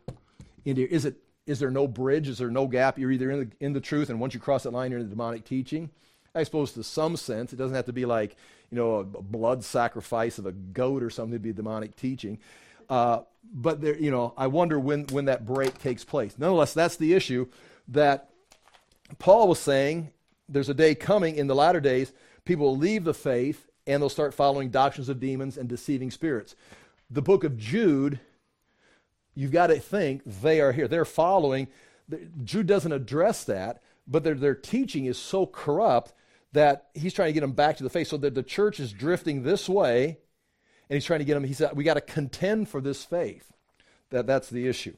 [0.65, 1.15] into, is it,
[1.46, 2.28] is there no bridge?
[2.28, 3.00] Is there no gap?
[3.00, 5.06] You're either in the, in the truth, and once you cross that line, you're in
[5.06, 5.89] the demonic teaching.
[6.34, 8.36] I suppose to some sense, it doesn't have to be like,
[8.70, 12.39] you know, a blood sacrifice of a goat or something to be demonic teaching.
[12.89, 13.22] Uh,
[13.54, 16.36] but there, you know, I wonder when, when that break takes place.
[16.38, 17.48] Nonetheless, that's the issue
[17.89, 18.30] that
[19.20, 20.12] Paul was saying.
[20.48, 22.13] There's a day coming in the latter days,
[22.46, 26.56] people will leave the faith and they'll start following doctrines of demons and deceiving spirits.
[27.13, 28.21] The book of Jude,
[29.36, 30.88] you've got to think they are here.
[30.88, 31.67] They're following.
[32.43, 36.13] Jude doesn't address that, but their, their teaching is so corrupt
[36.54, 38.08] that he's trying to get them back to the faith.
[38.08, 40.19] So that the church is drifting this way,
[40.89, 43.52] and he's trying to get them, he said, we got to contend for this faith.
[44.10, 44.95] That, that's the issue.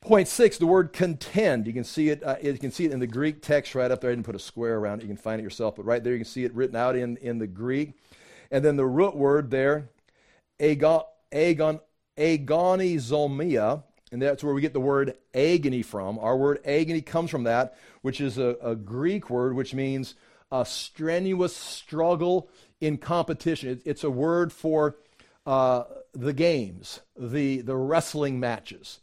[0.00, 1.66] Point six, the word contend.
[1.66, 2.22] You can see it.
[2.24, 4.10] Uh, you can see it in the Greek text right up there.
[4.10, 5.02] I didn't put a square around it.
[5.02, 7.16] You can find it yourself, but right there you can see it written out in,
[7.18, 7.92] in the Greek.
[8.50, 9.90] And then the root word there,
[10.58, 11.80] agon, agon,
[12.16, 16.18] agonizomai, and that's where we get the word agony from.
[16.18, 20.14] Our word agony comes from that, which is a, a Greek word which means
[20.50, 22.48] a strenuous struggle
[22.80, 23.70] in competition.
[23.70, 24.96] It, it's a word for
[25.46, 29.00] uh, the games, the, the wrestling matches.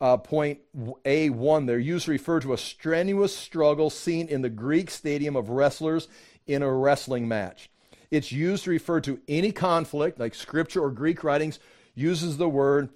[0.00, 4.90] Uh, point A1 there, used to refer to a strenuous struggle seen in the Greek
[4.90, 6.08] stadium of wrestlers
[6.46, 7.70] in a wrestling match.
[8.10, 11.58] It's used to refer to any conflict, like scripture or Greek writings
[11.94, 12.90] uses the word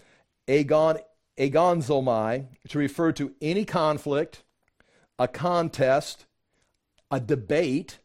[0.49, 0.99] agon,
[1.39, 4.43] agonizomai to refer to any conflict,
[5.19, 6.27] a contest,
[7.11, 7.99] a debate,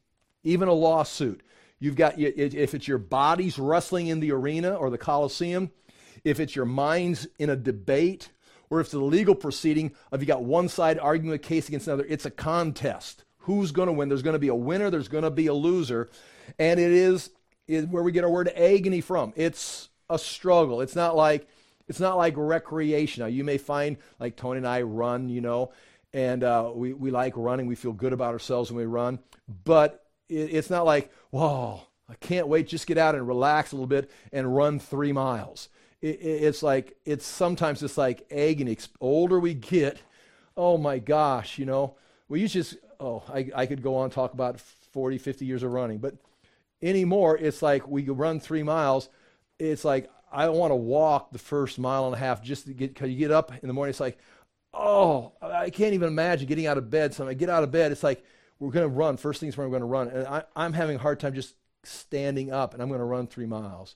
[0.44, 1.42] even a lawsuit.
[1.80, 5.72] You've got, if it's your body's wrestling in the arena or the Coliseum,
[6.24, 8.30] if it's your mind's in a debate,
[8.70, 11.88] or if it's a legal proceeding of you got one side arguing a case against
[11.88, 13.26] another, it's a contest.
[13.44, 14.10] Who's going to win?
[14.10, 16.10] There's going to be a winner, there's going to be a loser.
[16.60, 17.30] And it is,
[17.68, 19.34] is where we get our word agony from.
[19.36, 20.82] It's a struggle.
[20.82, 21.48] It's not like
[21.88, 23.22] it's not like recreation.
[23.22, 25.72] Now you may find like Tony and I run, you know,
[26.14, 27.66] and uh, we, we like running.
[27.66, 29.20] We feel good about ourselves when we run.
[29.66, 33.76] But it, it's not like, whoa, I can't wait, just get out and relax a
[33.76, 35.70] little bit and run three miles.
[36.02, 38.78] It, it, it's like, it's sometimes it's like agony.
[39.02, 39.98] Older we get,
[40.56, 41.96] oh my gosh, you know,
[42.30, 45.98] we just, oh, I, I could go on talk about 40, 50 years of running,
[45.98, 46.16] but
[46.82, 49.10] anymore, it's like we run three miles.
[49.60, 52.94] It's like, I want to walk the first mile and a half just to get,
[52.94, 54.18] because you get up in the morning, it's like,
[54.74, 57.14] oh, I can't even imagine getting out of bed.
[57.14, 58.24] So I get out of bed, it's like,
[58.60, 59.18] we're going to run.
[59.18, 60.08] First things we're going to run.
[60.08, 63.28] And I, I'm having a hard time just standing up and I'm going to run
[63.28, 63.96] three miles.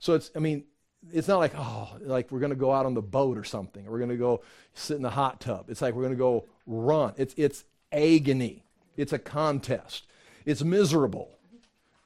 [0.00, 0.64] So it's, I mean,
[1.12, 3.86] it's not like, oh, like we're going to go out on the boat or something.
[3.86, 4.42] Or we're going to go
[4.74, 5.70] sit in the hot tub.
[5.70, 7.14] It's like we're going to go run.
[7.16, 8.64] It's, it's agony.
[8.96, 10.04] It's a contest.
[10.44, 11.30] It's miserable.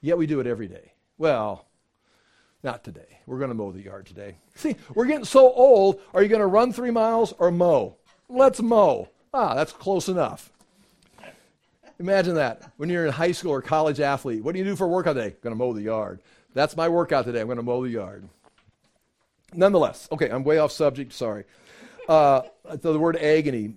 [0.01, 0.93] Yet we do it every day.
[1.17, 1.65] Well,
[2.63, 3.19] not today.
[3.25, 4.37] We're going to mow the yard today.
[4.55, 6.01] See, we're getting so old.
[6.13, 7.97] Are you going to run three miles or mow?
[8.29, 9.09] Let's mow.
[9.33, 10.51] Ah, that's close enough.
[11.99, 12.71] Imagine that.
[12.77, 15.15] When you're in high school or college athlete, what do you do for a workout
[15.15, 15.35] day?
[15.41, 16.19] Going to mow the yard.
[16.53, 17.41] That's my workout today.
[17.41, 18.27] I'm going to mow the yard.
[19.53, 21.13] Nonetheless, okay, I'm way off subject.
[21.13, 21.45] Sorry.
[22.07, 23.75] Uh, the word agony,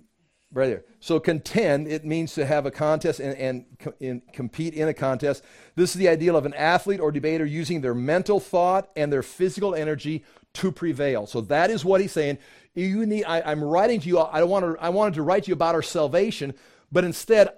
[0.51, 0.83] right there.
[0.99, 3.65] So contend, it means to have a contest and, and,
[4.01, 5.43] and compete in a contest.
[5.75, 9.23] This is the ideal of an athlete or debater using their mental thought and their
[9.23, 11.27] physical energy to prevail.
[11.27, 12.37] So that is what he's saying.
[12.73, 13.23] You need.
[13.25, 14.19] I, am writing to you.
[14.19, 14.83] I want to.
[14.83, 16.53] I wanted to write to you about our salvation,
[16.91, 17.49] but instead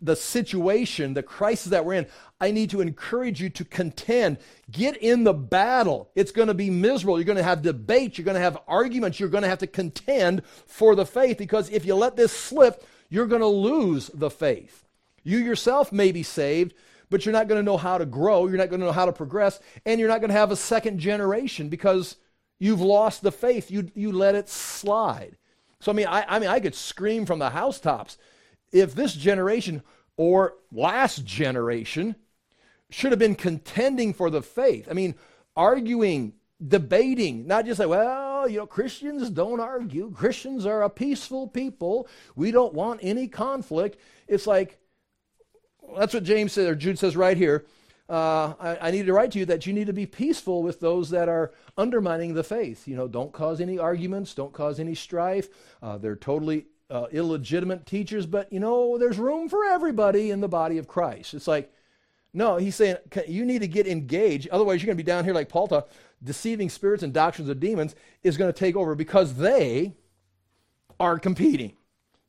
[0.00, 2.06] the situation, the crisis that we're in,
[2.40, 4.38] I need to encourage you to contend.
[4.70, 6.10] Get in the battle.
[6.14, 7.18] It's going to be miserable.
[7.18, 8.16] You're going to have debates.
[8.16, 9.18] You're going to have arguments.
[9.18, 12.84] You're going to have to contend for the faith because if you let this slip,
[13.08, 14.84] you're going to lose the faith.
[15.24, 16.74] You yourself may be saved,
[17.10, 18.46] but you're not going to know how to grow.
[18.46, 19.58] You're not going to know how to progress.
[19.84, 22.16] And you're not going to have a second generation because
[22.60, 23.70] you've lost the faith.
[23.70, 25.36] You, you let it slide.
[25.80, 28.16] So, I mean, I, I mean, I could scream from the housetops
[28.70, 29.82] if this generation
[30.16, 32.16] or last generation
[32.90, 34.88] should have been contending for the faith.
[34.90, 35.14] I mean,
[35.56, 36.34] arguing,
[36.66, 40.10] debating, not just like, well, you know, Christians don't argue.
[40.12, 42.08] Christians are a peaceful people.
[42.34, 43.98] We don't want any conflict.
[44.26, 44.78] It's like,
[45.96, 47.66] that's what James says, or Jude says right here.
[48.08, 50.80] Uh, I, I, need to write to you that you need to be peaceful with
[50.80, 52.88] those that are undermining the faith.
[52.88, 55.50] You know, don't cause any arguments, don't cause any strife.
[55.82, 60.48] Uh, they're totally uh, illegitimate teachers, but you know, there's room for everybody in the
[60.48, 61.34] body of Christ.
[61.34, 61.70] It's like,
[62.38, 64.48] no, he's saying you need to get engaged.
[64.50, 65.88] Otherwise, you're going to be down here like Paul
[66.22, 69.96] deceiving spirits and doctrines of demons is going to take over because they
[71.00, 71.72] are competing.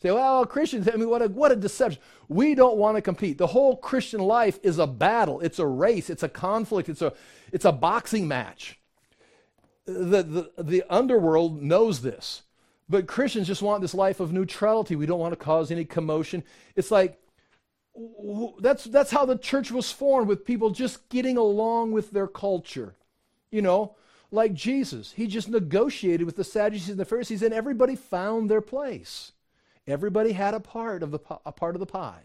[0.02, 2.02] Say, well, Christians, I mean, what a, what a deception.
[2.28, 3.38] We don't want to compete.
[3.38, 7.14] The whole Christian life is a battle, it's a race, it's a conflict, it's a,
[7.52, 8.80] it's a boxing match.
[9.86, 12.44] The, the, the underworld knows this.
[12.88, 14.96] But Christians just want this life of neutrality.
[14.96, 16.44] We don't want to cause any commotion.
[16.76, 17.20] It's like,
[18.60, 22.96] that's, that's how the church was formed, with people just getting along with their culture.
[23.52, 23.96] You know,
[24.32, 25.14] like Jesus.
[25.14, 29.32] He just negotiated with the Sadducees and the Pharisees, and everybody found their place.
[29.88, 32.22] Everybody had a part of the a part of the pie.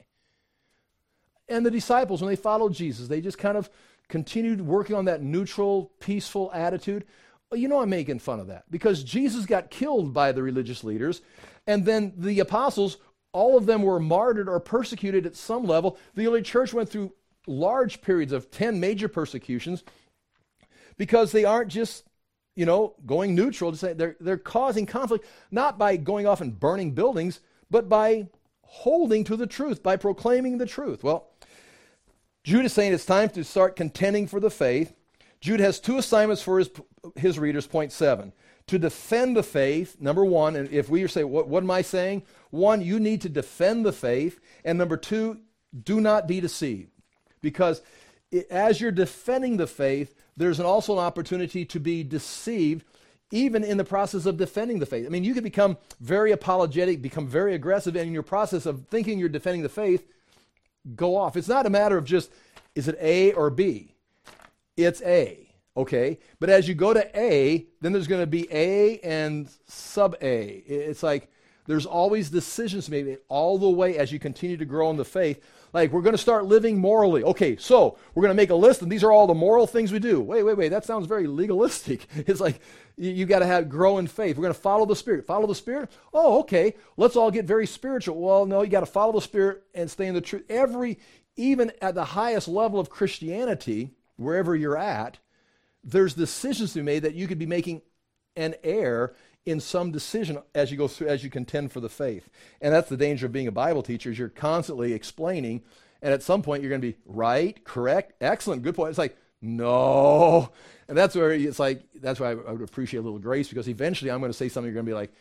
[1.48, 3.70] And the disciples, when they followed Jesus, they just kind of
[4.08, 7.04] continued working on that neutral, peaceful attitude.
[7.52, 11.22] You know, I'm making fun of that because Jesus got killed by the religious leaders,
[11.66, 12.98] and then the apostles,
[13.34, 15.98] all of them were martyred or persecuted at some level.
[16.14, 17.12] The early church went through
[17.46, 19.84] large periods of 10 major persecutions
[20.96, 22.04] because they aren't just
[22.56, 27.40] you know going neutral they're, they're causing conflict not by going off and burning buildings
[27.70, 28.28] but by
[28.74, 31.04] holding to the truth, by proclaiming the truth.
[31.04, 31.30] Well,
[32.42, 34.92] Jude is saying it's time to start contending for the faith.
[35.40, 36.70] Jude has two assignments for his,
[37.16, 37.66] his readers.
[37.66, 38.32] Point seven.
[38.68, 42.22] To defend the faith, number one, and if we say, what, what am I saying?
[42.50, 44.40] One, you need to defend the faith.
[44.64, 45.40] And number two,
[45.82, 46.90] do not be deceived.
[47.42, 47.82] Because
[48.30, 52.84] it, as you're defending the faith, there's an also an opportunity to be deceived
[53.30, 55.06] even in the process of defending the faith.
[55.06, 58.86] I mean, you can become very apologetic, become very aggressive, and in your process of
[58.86, 60.06] thinking you're defending the faith,
[60.94, 61.36] go off.
[61.36, 62.30] It's not a matter of just,
[62.74, 63.94] is it A or B?
[64.76, 65.43] It's A,
[65.76, 66.18] okay?
[66.40, 70.62] But as you go to A, then there's going to be A and sub A.
[70.66, 71.30] It's like
[71.66, 75.42] there's always decisions made all the way as you continue to grow in the faith.
[75.72, 77.24] Like, we're going to start living morally.
[77.24, 79.90] Okay, so we're going to make a list, and these are all the moral things
[79.90, 80.20] we do.
[80.20, 80.68] Wait, wait, wait.
[80.68, 82.06] That sounds very legalistic.
[82.26, 82.60] It's like
[82.96, 84.36] you, got to have grow in faith.
[84.36, 85.26] We're going to follow the Spirit.
[85.26, 85.90] Follow the Spirit?
[86.12, 86.76] Oh, okay.
[86.96, 88.20] Let's all get very spiritual.
[88.20, 90.44] Well, no, you got to follow the Spirit and stay in the truth.
[90.48, 91.00] Every,
[91.36, 95.18] even at the highest level of Christianity, wherever you're at,
[95.84, 97.82] there's decisions to be made that you could be making
[98.36, 99.14] an error
[99.46, 102.28] in some decision as you go through, as you contend for the faith.
[102.60, 105.62] And that's the danger of being a Bible teacher is you're constantly explaining,
[106.00, 108.90] and at some point you're going to be right, correct, excellent, good point.
[108.90, 110.50] It's like, no.
[110.88, 114.10] And that's where it's like, that's why I, would appreciate a little grace because eventually
[114.10, 115.12] I'm going to say something you're going to be like,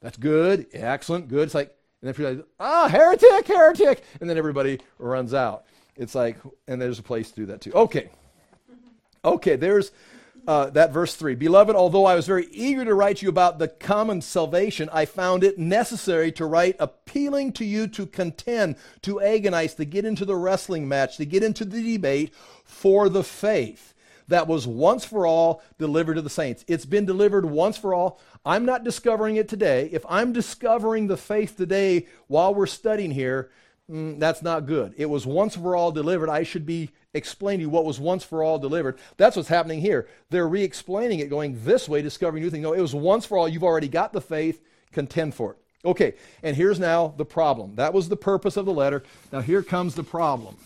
[0.00, 1.42] that's good, excellent, good.
[1.42, 4.04] It's like, and then you're like, ah, heretic, heretic.
[4.20, 5.64] And then everybody runs out.
[5.96, 7.72] It's like, and there's a place to do that too.
[7.72, 8.10] Okay.
[9.24, 9.92] Okay, there's
[10.48, 13.68] uh, that verse 3 Beloved, although I was very eager to write you about the
[13.68, 19.74] common salvation, I found it necessary to write appealing to you to contend, to agonize,
[19.74, 23.94] to get into the wrestling match, to get into the debate for the faith
[24.26, 26.64] that was once for all delivered to the saints.
[26.66, 28.20] It's been delivered once for all.
[28.44, 29.88] I'm not discovering it today.
[29.92, 33.50] If I'm discovering the faith today while we're studying here,
[33.92, 34.94] mm, that's not good.
[34.96, 36.28] It was once for all delivered.
[36.28, 38.98] I should be explaining to you what was once for all delivered.
[39.16, 40.08] That's what's happening here.
[40.30, 42.62] They're re explaining it, going this way, discovering new things.
[42.62, 43.48] No, it was once for all.
[43.48, 44.60] You've already got the faith,
[44.92, 45.58] contend for it.
[45.84, 47.74] Okay, and here's now the problem.
[47.74, 49.02] That was the purpose of the letter.
[49.32, 50.56] Now here comes the problem.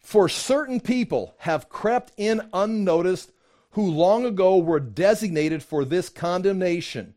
[0.00, 3.32] For certain people have crept in unnoticed
[3.72, 7.14] who long ago were designated for this condemnation.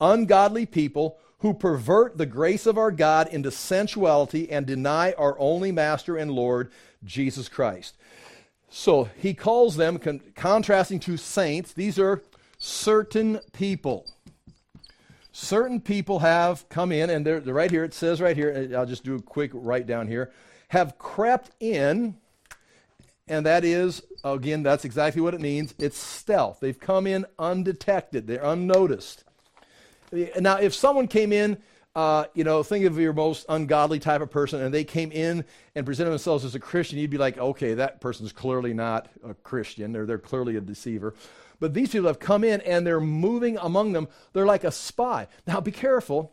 [0.00, 5.72] Ungodly people who pervert the grace of our God into sensuality and deny our only
[5.72, 6.70] Master and Lord,
[7.04, 7.96] Jesus Christ.
[8.68, 12.22] So he calls them, con- contrasting to saints, these are
[12.58, 14.06] certain people.
[15.32, 18.86] Certain people have come in, and they're, they're right here, it says right here, I'll
[18.86, 20.30] just do a quick write down here,
[20.68, 22.16] have crept in,
[23.28, 25.74] and that is, again, that's exactly what it means.
[25.78, 26.58] It's stealth.
[26.60, 29.24] They've come in undetected, they're unnoticed.
[30.12, 31.58] Now, if someone came in,
[31.94, 35.44] uh, you know, think of your most ungodly type of person, and they came in
[35.74, 39.34] and presented themselves as a Christian, you'd be like, okay, that person's clearly not a
[39.34, 41.14] Christian, or they're clearly a deceiver.
[41.58, 44.08] But these people have come in and they're moving among them.
[44.32, 45.26] They're like a spy.
[45.46, 46.32] Now, be careful.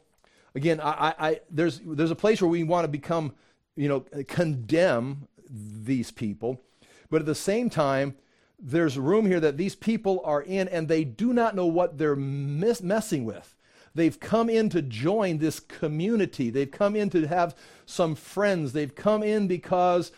[0.56, 3.34] Again, I, I, there's, there's a place where we want to become,
[3.76, 6.62] you know, condemn these people.
[7.10, 8.16] But at the same time,
[8.60, 12.16] there's room here that these people are in and they do not know what they're
[12.16, 13.54] messing with.
[13.98, 16.52] They've come in to join this community.
[16.52, 17.56] They've come in to have
[17.88, 18.72] some friends.
[18.72, 20.12] They've come in because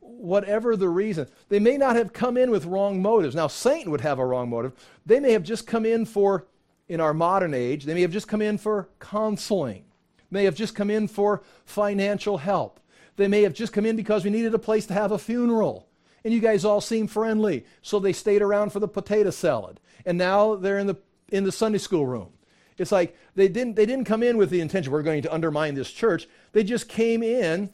[0.00, 3.36] whatever the reason, they may not have come in with wrong motives.
[3.36, 4.72] Now, Satan would have a wrong motive.
[5.06, 6.48] They may have just come in for,
[6.88, 9.84] in our modern age, they may have just come in for counseling,
[10.32, 12.80] may have just come in for financial help.
[13.14, 15.86] They may have just come in because we needed a place to have a funeral.
[16.24, 17.66] And you guys all seem friendly.
[17.82, 19.78] So they stayed around for the potato salad.
[20.04, 20.96] And now they're in the,
[21.30, 22.32] in the Sunday school room
[22.78, 25.74] It's like they didn't, they didn't come in with the intention, we're going to undermine
[25.74, 26.28] this church.
[26.52, 27.70] They just came in,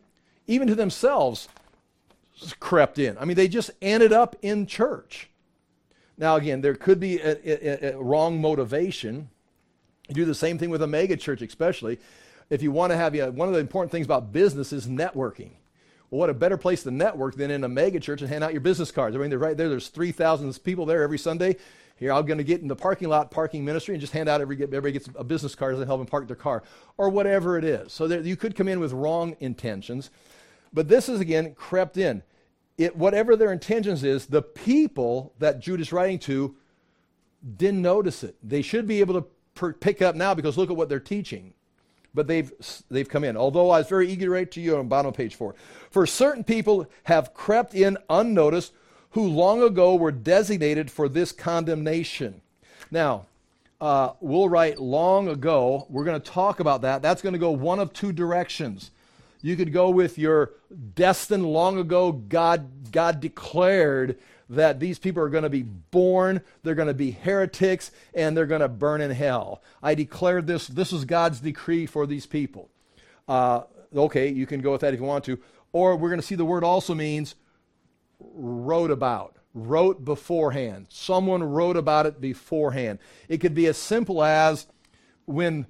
[0.46, 1.49] even to themselves,
[2.61, 3.16] crept in.
[3.18, 5.30] I mean, they just ended up in church.
[6.16, 9.30] Now, again, there could be a, a, a wrong motivation.
[10.09, 11.99] You do the same thing with a mega church, especially.
[12.51, 14.86] If you want to have, you know, one of the important things about business is
[14.86, 15.51] networking.
[16.11, 18.53] Well, what a better place to network than in a mega church and hand out
[18.53, 19.14] your business cards.
[19.14, 19.68] I mean, they're right there.
[19.68, 21.57] There's 3,000 people there every Sunday.
[21.99, 24.40] Here, I'm going to get in the parking lot parking ministry and just hand out
[24.40, 26.62] every everybody gets a business card and help them park their car
[26.96, 27.92] or whatever it is.
[27.92, 30.11] So there, you could come in with wrong intentions,
[30.72, 32.22] but this is again crept in.
[32.76, 36.55] It whatever their intentions is, the people that Jude is writing to
[37.57, 38.36] didn't notice it.
[38.42, 41.55] They should be able to per- pick up now because look at what they're teaching.
[42.14, 42.53] But they've
[42.88, 43.36] they've come in.
[43.36, 45.57] Although I was very eager to write to you on bottom of page four.
[45.90, 48.72] For certain people have crept in unnoticed
[49.11, 52.41] who long ago were designated for this condemnation.
[52.91, 53.27] Now,
[53.81, 55.87] uh, we'll write long ago.
[55.89, 57.03] We're going to talk about that.
[57.03, 58.91] That's going to go one of two directions.
[59.41, 60.53] You could go with your
[60.95, 64.19] destined long ago, God, God declared
[64.51, 68.47] that these people are going to be born, they're going to be heretics, and they're
[68.47, 69.63] going to burn in hell.
[69.83, 72.69] I declared this, this is God's decree for these people.
[73.29, 73.63] Uh,
[73.95, 75.39] okay, you can go with that if you want to.
[75.73, 77.35] Or we're going to see the word also means
[78.21, 80.87] wrote about, wrote beforehand.
[80.89, 82.99] Someone wrote about it beforehand.
[83.29, 84.66] It could be as simple as
[85.25, 85.66] when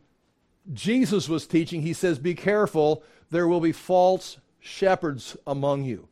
[0.73, 6.09] Jesus was teaching, he says, Be careful, there will be false shepherds among you.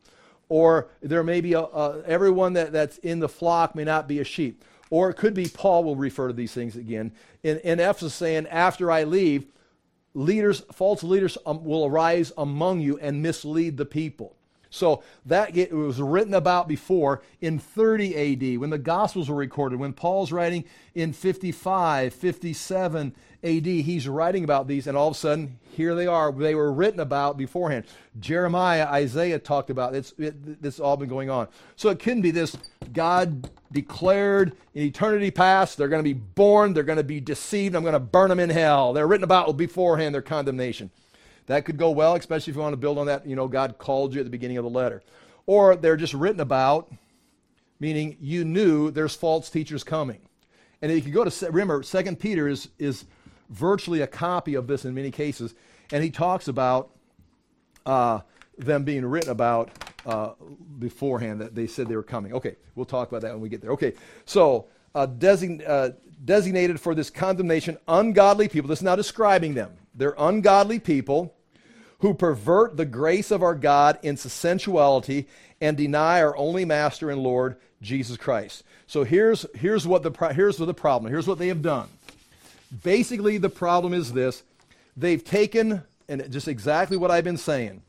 [0.49, 4.21] Or there may be a, a, everyone that, that's in the flock may not be
[4.21, 4.65] a sheep.
[4.91, 7.13] Or it could be Paul will refer to these things again
[7.43, 9.47] in, in Ephesus saying, After I leave,
[10.15, 14.36] leaders, false leaders um, will arise among you and mislead the people.
[14.77, 19.79] So that it was written about before in 30 AD when the Gospels were recorded.
[19.79, 20.65] When Paul's writing
[20.95, 26.07] in 55, 57 AD, he's writing about these, and all of a sudden, here they
[26.07, 26.33] are.
[26.33, 27.85] They were written about beforehand.
[28.19, 29.99] Jeremiah, Isaiah talked about it.
[29.99, 31.49] It's, it, this all been going on.
[31.77, 32.57] So it couldn't be this
[32.93, 37.75] God declared in eternity past, they're going to be born, they're going to be deceived,
[37.75, 38.93] I'm going to burn them in hell.
[38.93, 40.91] They're written about beforehand, their condemnation.
[41.47, 43.79] That could go well, especially if you want to build on that, you know, God
[43.79, 45.03] called you at the beginning of the letter.
[45.47, 46.91] Or they're just written about,
[47.79, 50.21] meaning you knew there's false teachers coming.
[50.83, 53.05] And if you go to, remember, Second Peter is, is
[53.49, 55.55] virtually a copy of this in many cases,
[55.93, 56.91] and he talks about
[57.87, 58.21] uh,
[58.59, 59.71] them being written about
[60.05, 60.33] uh,
[60.79, 62.33] beforehand, that they said they were coming.
[62.33, 63.73] Okay, we'll talk about that when we get there.
[63.73, 63.95] Okay,
[64.25, 65.91] so uh, design, uh,
[66.25, 69.73] designated for this condemnation, ungodly people, this is now describing them.
[69.95, 71.36] They're ungodly people
[72.01, 75.27] who pervert the grace of our God into sensuality
[75.61, 78.65] and deny our only master and Lord, Jesus Christ.
[78.87, 81.11] So here's, here's, what the, here's the problem.
[81.11, 81.89] Here's what they have done.
[82.83, 84.43] Basically, the problem is this
[84.97, 87.83] they've taken, and just exactly what I've been saying,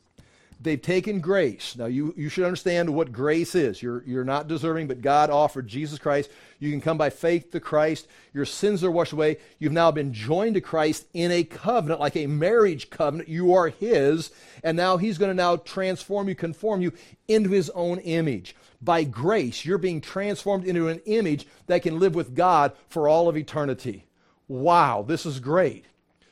[0.60, 1.76] they've taken grace.
[1.76, 3.82] Now, you, you should understand what grace is.
[3.82, 6.30] You're, you're not deserving, but God offered Jesus Christ.
[6.58, 8.08] You can come by faith to Christ.
[8.34, 9.38] Your sins are washed away.
[9.58, 13.28] You've now been joined to Christ in a covenant, like a marriage covenant.
[13.28, 14.30] You are His,
[14.64, 16.92] and now He's going to now transform you, conform you
[17.28, 18.56] into His own image.
[18.80, 23.28] By grace, you're being transformed into an image that can live with God for all
[23.28, 24.04] of eternity.
[24.46, 25.84] Wow, this is great.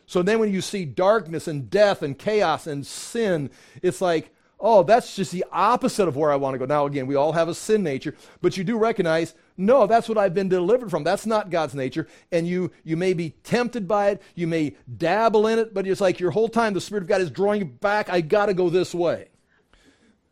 [0.07, 3.51] So then when you see darkness and death and chaos and sin,
[3.83, 6.65] it's like, oh, that's just the opposite of where I want to go.
[6.65, 10.17] Now, again, we all have a sin nature, but you do recognize, no, that's what
[10.17, 11.05] I've been delivered from.
[11.05, 12.07] That's not God's nature.
[12.33, 16.01] And you, you may be tempted by it, you may dabble in it, but it's
[16.01, 18.09] like your whole time the Spirit of God is drawing you back.
[18.09, 19.29] I got to go this way.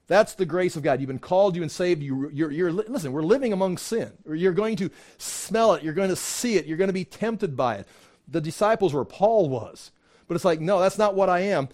[0.06, 1.00] That's the grace of God.
[1.00, 2.02] You've been called, you and saved.
[2.02, 4.12] You, you're, you're, listen, we're living among sin.
[4.30, 5.82] You're going to smell it.
[5.82, 6.66] You're going to see it.
[6.66, 7.88] You're going to be tempted by it
[8.28, 9.90] the disciples where Paul was.
[10.26, 11.68] But it's like, no, that's not what I am.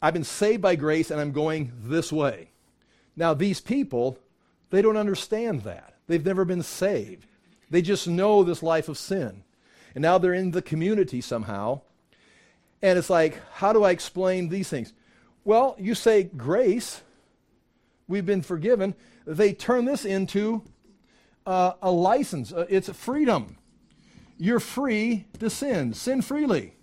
[0.00, 2.50] I've been saved by grace and I'm going this way.
[3.16, 4.18] Now, these people,
[4.70, 5.94] they don't understand that.
[6.06, 7.26] They've never been saved.
[7.70, 9.44] They just know this life of sin.
[9.94, 11.82] And now they're in the community somehow.
[12.82, 14.92] And it's like, how do I explain these things?
[15.44, 17.02] Well, you say grace,
[18.08, 18.94] we've been forgiven.
[19.26, 20.62] They turn this into
[21.46, 23.56] uh, a license, uh, it's freedom
[24.40, 25.92] you're free to sin.
[25.92, 26.74] Sin freely.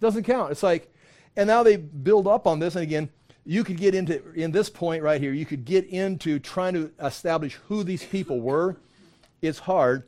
[0.00, 0.50] Doesn't count.
[0.50, 0.92] It's like,
[1.36, 2.74] and now they build up on this.
[2.74, 3.10] And again,
[3.44, 6.90] you could get into, in this point right here, you could get into trying to
[7.02, 8.76] establish who these people were.
[9.42, 10.04] It's hard.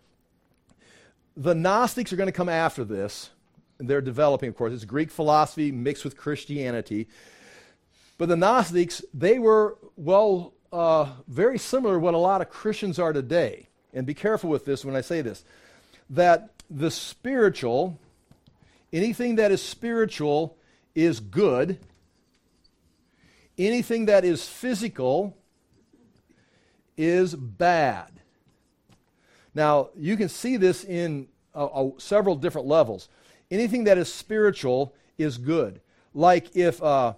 [1.37, 3.31] The Gnostics are going to come after this.
[3.79, 4.73] They're developing, of course.
[4.73, 7.07] It's Greek philosophy mixed with Christianity.
[8.17, 12.99] But the Gnostics, they were, well, uh, very similar to what a lot of Christians
[12.99, 13.69] are today.
[13.93, 15.45] And be careful with this when I say this.
[16.09, 17.99] That the spiritual
[18.93, 20.57] anything that is spiritual
[20.95, 21.79] is good.
[23.59, 25.37] Anything that is physical
[26.97, 28.11] is bad.
[29.55, 33.09] Now, you can see this in uh, uh, several different levels.
[33.51, 35.81] Anything that is spiritual is good.
[36.15, 37.15] Like if uh,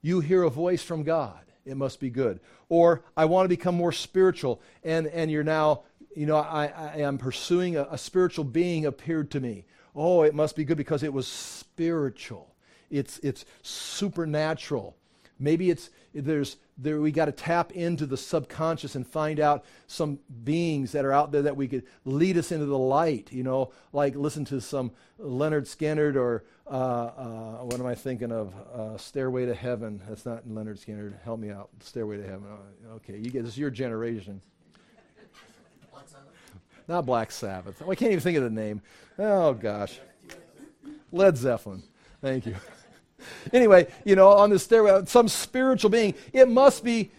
[0.00, 2.40] you hear a voice from God, it must be good.
[2.68, 5.82] Or I want to become more spiritual, and, and you're now,
[6.16, 9.64] you know, I, I am pursuing a, a spiritual being appeared to me.
[9.94, 12.54] Oh, it must be good because it was spiritual.
[12.90, 14.96] It's, it's supernatural.
[15.38, 20.18] Maybe it's there's there we got to tap into the subconscious and find out some
[20.44, 23.32] beings that are out there that we could lead us into the light.
[23.32, 28.30] You know, like listen to some Lynyrd Skynyrd or uh, uh, what am I thinking
[28.30, 28.54] of?
[28.72, 30.00] Uh, Stairway to Heaven.
[30.08, 31.20] That's not Lynyrd Skynyrd.
[31.22, 31.70] Help me out.
[31.80, 32.44] Stairway to Heaven.
[32.48, 33.52] Uh, okay, you get this.
[33.52, 34.40] Is your generation.
[36.92, 37.80] Not Black Sabbath.
[37.82, 38.82] Oh, I can't even think of the name.
[39.18, 39.98] Oh gosh,
[41.10, 41.82] Led Zeppelin.
[42.20, 42.54] Thank you
[43.54, 47.10] anyway, you know, on the stairway, some spiritual being, it must be,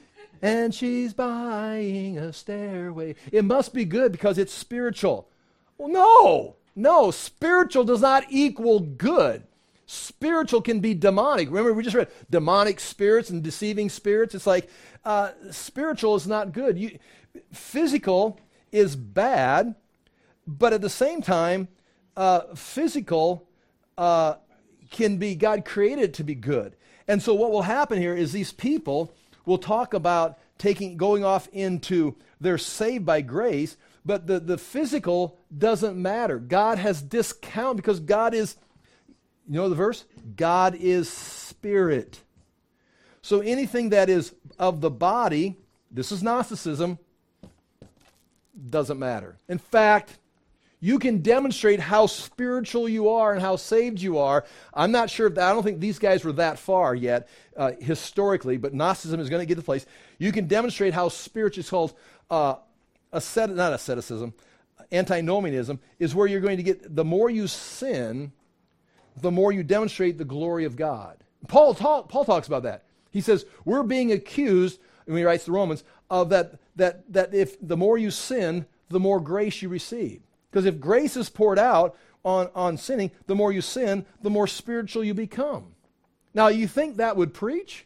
[0.43, 3.15] and she's buying a stairway.
[3.31, 5.27] It must be good because it's spiritual.
[5.79, 9.41] Well, no, no, spiritual does not equal good.
[9.87, 11.47] Spiritual can be demonic.
[11.47, 14.35] Remember, we just read demonic spirits and deceiving spirits.
[14.35, 14.69] It's like
[15.03, 16.77] uh, spiritual is not good.
[16.77, 16.99] You,
[17.51, 18.39] physical
[18.73, 19.75] is bad,
[20.45, 21.69] but at the same time,
[22.17, 23.47] uh, physical
[23.97, 24.35] uh,
[24.91, 26.75] can be, God created it to be good.
[27.07, 29.13] And so what will happen here is these people
[29.45, 35.37] will talk about taking, going off into, they're saved by grace, but the, the physical
[35.55, 36.39] doesn't matter.
[36.39, 38.55] God has discount because God is,
[39.47, 40.05] you know the verse?
[40.35, 42.21] God is spirit.
[43.21, 45.57] So anything that is of the body,
[45.91, 46.99] this is Gnosticism,
[48.69, 49.37] doesn't matter.
[49.47, 50.19] In fact,
[50.79, 54.43] you can demonstrate how spiritual you are and how saved you are.
[54.73, 58.57] I'm not sure if I don't think these guys were that far yet uh, historically,
[58.57, 59.85] but Gnosticism is going to get to place.
[60.17, 61.93] You can demonstrate how spiritual is called
[62.29, 62.55] uh,
[63.13, 64.33] ascet- not asceticism,
[64.91, 68.31] antinomianism is where you're going to get the more you sin,
[69.21, 71.17] the more you demonstrate the glory of God.
[71.47, 72.83] Paul, talk, Paul talks about that.
[73.11, 77.55] He says, We're being accused, when he writes to Romans, of that, that, that if
[77.65, 80.21] the more you sin, the more grace you receive.
[80.49, 84.47] Because if grace is poured out on, on sinning, the more you sin, the more
[84.47, 85.73] spiritual you become.
[86.33, 87.85] Now, you think that would preach?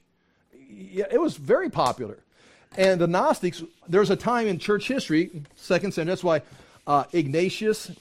[0.69, 2.19] Yeah, it was very popular.
[2.77, 6.41] And the Gnostics, there's a time in church history, second century, that's why
[6.85, 7.91] uh, Ignatius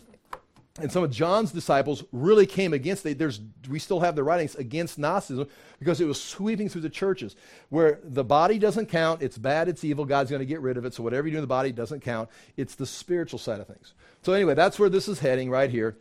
[0.78, 3.18] and some of John's disciples really came against it.
[3.18, 5.48] There's, we still have the writings against Gnosticism
[5.78, 7.34] because it was sweeping through the churches
[7.70, 9.22] where the body doesn't count.
[9.22, 10.04] It's bad, it's evil.
[10.04, 10.92] God's going to get rid of it.
[10.92, 12.28] So whatever you do in the body doesn't count.
[12.56, 13.94] It's the spiritual side of things.
[14.22, 15.96] So anyway, that's where this is heading right here.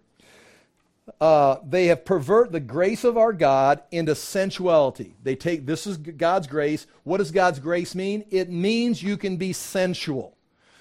[1.22, 5.14] Uh, they have pervert the grace of our God into sensuality.
[5.22, 6.88] They take this is God's grace.
[7.04, 8.26] What does God's grace mean?
[8.32, 10.36] It means you can be sensual.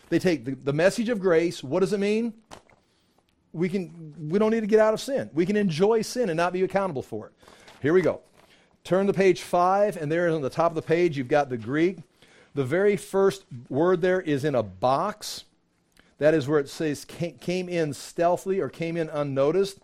[0.09, 1.63] They take the, the message of grace.
[1.63, 2.33] What does it mean?
[3.55, 5.31] We can we don't need to get out of sin.
[5.33, 7.33] We can enjoy sin and not be accountable for it.
[7.81, 8.21] Here we go.
[8.83, 11.57] Turn to page 5 and there on the top of the page you've got the
[11.57, 11.99] Greek.
[12.55, 15.45] The very first word there is in a box.
[16.19, 19.79] That is where it says came in stealthily or came in unnoticed.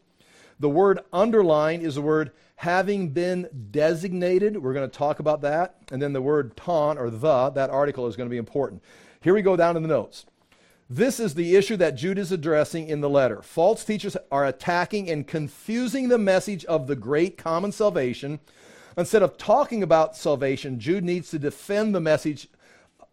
[0.59, 4.63] The word underline is the word having been designated.
[4.63, 5.77] We're going to talk about that.
[5.91, 8.83] And then the word ton or the, that article is going to be important.
[9.23, 10.27] Here we go down in the notes.
[10.93, 13.43] This is the issue that Jude is addressing in the letter.
[13.43, 18.41] False teachers are attacking and confusing the message of the great common salvation.
[18.97, 22.49] Instead of talking about salvation, Jude needs to defend the message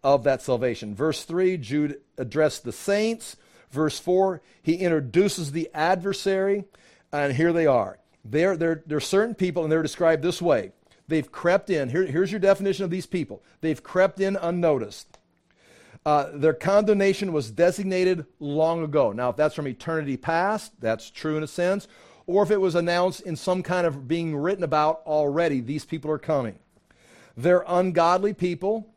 [0.02, 0.92] of that salvation.
[0.92, 3.36] Verse 3, Jude addressed the saints.
[3.70, 6.64] Verse 4, he introduces the adversary,
[7.12, 8.00] and here they are.
[8.24, 10.72] There, there, there are certain people, and they're described this way.
[11.06, 11.90] They've crept in.
[11.90, 13.40] Here, here's your definition of these people.
[13.60, 15.17] They've crept in unnoticed.
[16.08, 19.12] Uh, their condemnation was designated long ago.
[19.12, 21.86] Now, if that's from eternity past, that's true in a sense.
[22.26, 26.10] Or if it was announced in some kind of being written about already, these people
[26.10, 26.58] are coming.
[27.36, 28.88] They're ungodly people.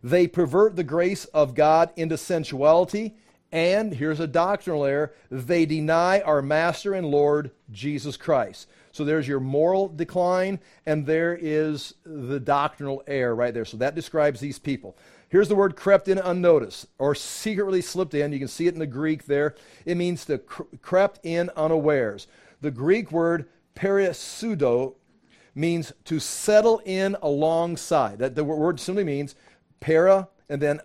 [0.00, 3.16] They pervert the grace of God into sensuality.
[3.50, 8.68] And here's a doctrinal error they deny our Master and Lord Jesus Christ.
[8.92, 13.64] So there's your moral decline, and there is the doctrinal error right there.
[13.64, 14.96] So that describes these people.
[15.28, 18.32] Here's the word crept in unnoticed or secretly slipped in.
[18.32, 19.54] You can see it in the Greek there.
[19.84, 22.26] It means to cr- crept in unawares.
[22.60, 24.94] The Greek word perisudo
[25.54, 28.18] means to settle in alongside.
[28.20, 29.34] That the word simply means
[29.80, 30.80] para and then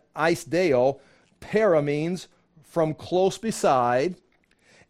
[0.49, 0.99] deo.
[1.39, 2.27] Para means
[2.63, 4.15] from close beside,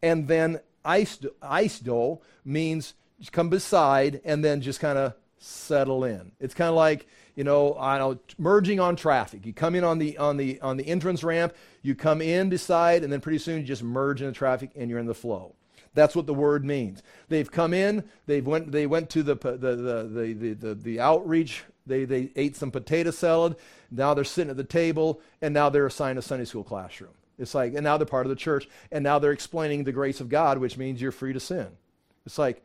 [0.01, 2.93] and then isto means
[3.31, 5.13] come beside and then just kind of
[5.43, 6.31] settle in.
[6.39, 9.45] It's kind of like, you know, I know, merging on traffic.
[9.45, 13.03] You come in on the on the on the entrance ramp, you come in beside,
[13.03, 15.55] and then pretty soon you just merge into traffic and you're in the flow.
[15.95, 17.03] That's what the word means.
[17.29, 20.99] They've come in, they've went they went to the the the the, the, the, the
[20.99, 23.55] outreach, they they ate some potato salad,
[23.91, 27.11] now they're sitting at the table, and now they're assigned a Sunday school classroom.
[27.37, 30.21] It's like, and now they're part of the church, and now they're explaining the grace
[30.21, 31.67] of God, which means you're free to sin.
[32.25, 32.63] It's like,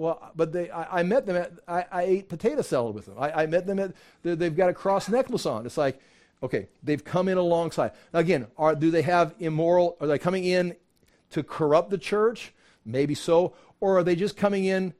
[0.00, 3.16] well, but they, I, I met them at, I, I, ate potato salad with them.
[3.18, 3.92] I, I met them at,
[4.22, 5.66] they've got a cross necklace on.
[5.66, 6.00] It's like,
[6.42, 7.92] okay, they've come in alongside.
[8.14, 10.74] Now again, are, do they have immoral, are they coming in
[11.30, 12.54] to corrupt the church?
[12.84, 13.54] Maybe so.
[13.78, 14.94] Or are they just coming in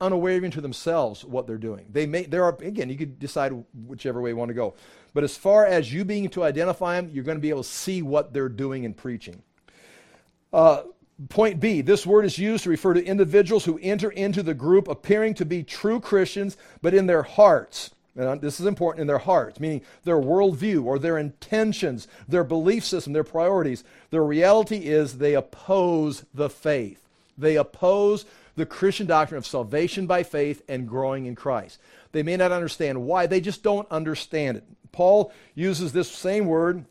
[0.00, 1.86] unaware even to themselves what they're doing?
[1.90, 3.52] They may, there are, again, you could decide
[3.86, 4.74] whichever way you want to go.
[5.14, 7.68] But as far as you being to identify them, you're going to be able to
[7.68, 9.42] see what they're doing and preaching.
[10.52, 10.82] Uh,
[11.28, 14.86] Point B this word is used to refer to individuals who enter into the group
[14.86, 17.90] appearing to be true Christians, but in their hearts.
[18.14, 22.42] And uh, this is important in their hearts, meaning their worldview or their intentions, their
[22.42, 23.84] belief system, their priorities.
[24.10, 27.08] Their reality is they oppose the faith.
[27.36, 28.24] They oppose
[28.56, 31.78] the Christian doctrine of salvation by faith and growing in Christ.
[32.10, 34.64] They may not understand why, they just don't understand it.
[34.90, 36.84] Paul uses this same word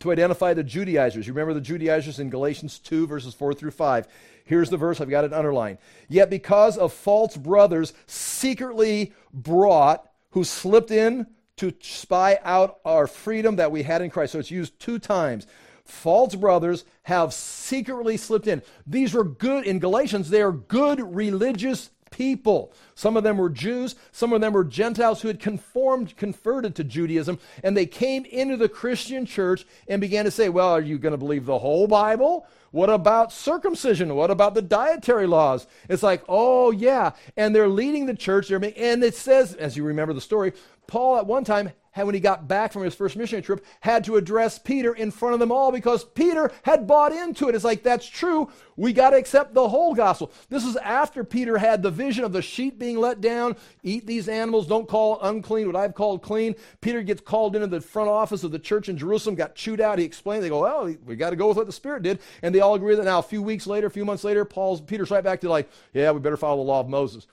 [0.00, 1.26] to identify the Judaizers.
[1.26, 4.08] You remember the Judaizers in Galatians 2, verses 4 through 5.
[4.44, 5.78] Here's the verse, I've got it underlined.
[6.08, 11.26] Yet because of false brothers secretly brought, who slipped in
[11.56, 14.32] to spy out our freedom that we had in Christ.
[14.32, 15.46] So it's used two times.
[15.84, 18.62] False brothers have secretly slipped in.
[18.86, 22.72] These were good, in Galatians, they are good religious people.
[22.94, 26.84] Some of them were Jews, some of them were Gentiles who had conformed, converted to
[26.84, 30.98] Judaism, and they came into the Christian church and began to say, Well, are you
[30.98, 32.46] going to believe the whole Bible?
[32.72, 34.14] What about circumcision?
[34.14, 35.66] What about the dietary laws?
[35.88, 37.12] It's like, oh, yeah.
[37.36, 38.50] And they're leading the church.
[38.50, 38.64] And
[39.02, 40.52] it says, as you remember the story,
[40.86, 44.16] Paul at one time when he got back from his first missionary trip, had to
[44.16, 47.54] address Peter in front of them all because Peter had bought into it.
[47.54, 48.50] It's like, that's true.
[48.76, 50.32] We got to accept the whole gospel.
[50.48, 53.56] This is after Peter had the vision of the sheep being let down.
[53.82, 56.54] Eat these animals, don't call unclean what I've called clean.
[56.80, 59.98] Peter gets called into the front office of the church in Jerusalem, got chewed out.
[59.98, 62.20] He explained, they go, well, we got to go with what the Spirit did.
[62.42, 64.80] And they all agree that now, a few weeks later, a few months later, Paul's,
[64.80, 67.26] Peter's right back to like, yeah, we better follow the law of Moses.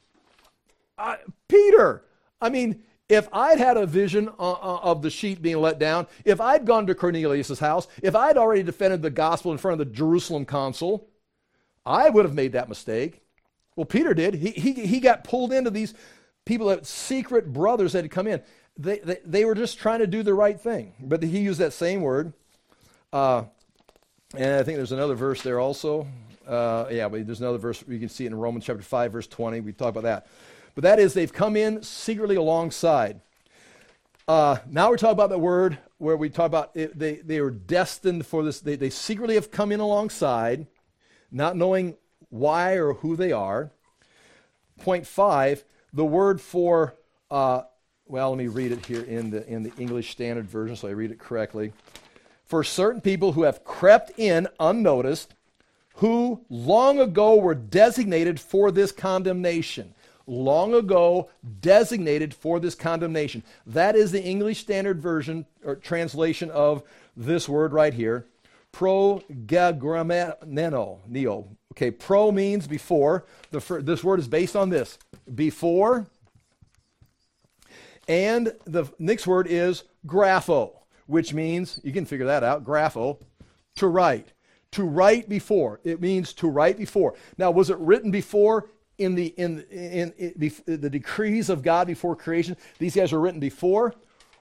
[0.98, 1.16] Uh,
[1.48, 2.04] Peter,
[2.42, 6.08] I mean, if I'd had a vision uh, uh, of the sheep being let down,
[6.26, 9.88] if I'd gone to Cornelius' house, if I'd already defended the gospel in front of
[9.88, 11.08] the Jerusalem council,
[11.86, 13.22] I would have made that mistake.
[13.76, 14.34] Well, Peter did.
[14.34, 15.94] He, he, he got pulled into these
[16.46, 18.42] people, that secret brothers that had come in.
[18.78, 20.94] They, they, they were just trying to do the right thing.
[21.00, 22.34] But he used that same word.
[23.14, 23.44] Uh,
[24.36, 26.08] and I think there's another verse there also.
[26.46, 27.84] Uh, yeah, but there's another verse.
[27.88, 29.62] You can see it in Romans chapter 5, verse 20.
[29.62, 30.28] We talk about that.
[30.78, 33.22] But that is, they've come in secretly alongside.
[34.28, 37.50] Uh, now we're talking about the word where we talk about it, they, they are
[37.50, 38.60] destined for this.
[38.60, 40.68] They, they secretly have come in alongside,
[41.32, 41.96] not knowing
[42.30, 43.72] why or who they are.
[44.80, 46.96] Point five, the word for,
[47.32, 47.64] uh,
[48.06, 50.92] well, let me read it here in the, in the English Standard Version so I
[50.92, 51.74] read it correctly.
[52.46, 55.34] For certain people who have crept in unnoticed,
[55.96, 59.96] who long ago were designated for this condemnation
[60.28, 61.30] long ago
[61.62, 63.44] designated for this condemnation.
[63.66, 66.84] That is the English Standard Version or translation of
[67.16, 68.26] this word right here.
[68.74, 71.00] Progagrameno.
[71.08, 71.48] Neo.
[71.74, 73.26] Okay, pro means before.
[73.52, 74.98] The, this word is based on this.
[75.34, 76.08] Before.
[78.08, 80.72] And the next word is grapho,
[81.08, 83.20] which means, you can figure that out, grapho,
[83.76, 84.34] to write.
[84.72, 85.80] To write before.
[85.84, 87.16] It means to write before.
[87.38, 88.70] Now, was it written before?
[88.98, 93.40] In the in, in, in, the decrees of God before creation, these guys were written
[93.40, 93.94] before,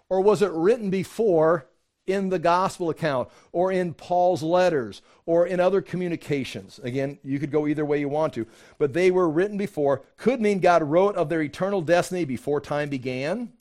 [0.09, 1.67] or was it written before
[2.07, 6.79] in the gospel account, or in Paul's letters, or in other communications?
[6.83, 8.47] Again, you could go either way you want to,
[8.79, 10.03] but they were written before.
[10.17, 13.53] Could mean God wrote of their eternal destiny before time began.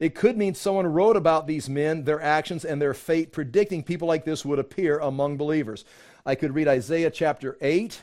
[0.00, 4.08] It could mean someone wrote about these men, their actions, and their fate, predicting people
[4.08, 5.84] like this would appear among believers.
[6.26, 8.02] I could read Isaiah chapter 8,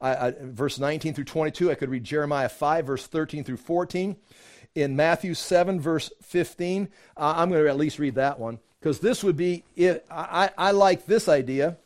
[0.00, 1.70] I, I, verse 19 through 22.
[1.70, 4.16] I could read Jeremiah 5, verse 13 through 14.
[4.74, 9.00] In Matthew 7, verse 15, uh, I'm going to at least read that one because
[9.00, 11.76] this would be, it, I, I like this idea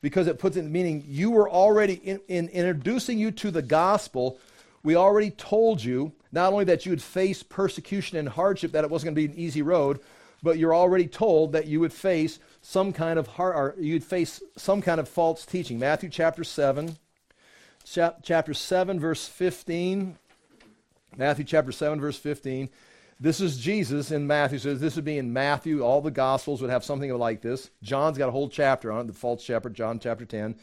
[0.00, 4.38] because it puts in meaning you were already, in, in introducing you to the gospel,
[4.82, 8.90] we already told you not only that you would face persecution and hardship, that it
[8.90, 10.00] wasn't going to be an easy road,
[10.42, 14.82] but you're already told that you would face some kind of or you'd face some
[14.82, 15.78] kind of false teaching.
[15.78, 16.96] Matthew chapter 7,
[17.84, 20.18] chapter 7, verse 15.
[21.16, 22.68] Matthew chapter 7, verse 15.
[23.20, 24.58] This is Jesus in Matthew.
[24.58, 25.82] So this would be in Matthew.
[25.82, 27.70] All the Gospels would have something like this.
[27.82, 30.56] John's got a whole chapter on it, the false shepherd, John chapter 10.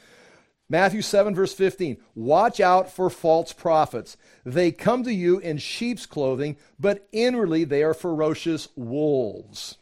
[0.69, 1.97] Matthew 7, verse 15.
[2.15, 4.15] Watch out for false prophets.
[4.45, 9.77] They come to you in sheep's clothing, but inwardly they are ferocious wolves.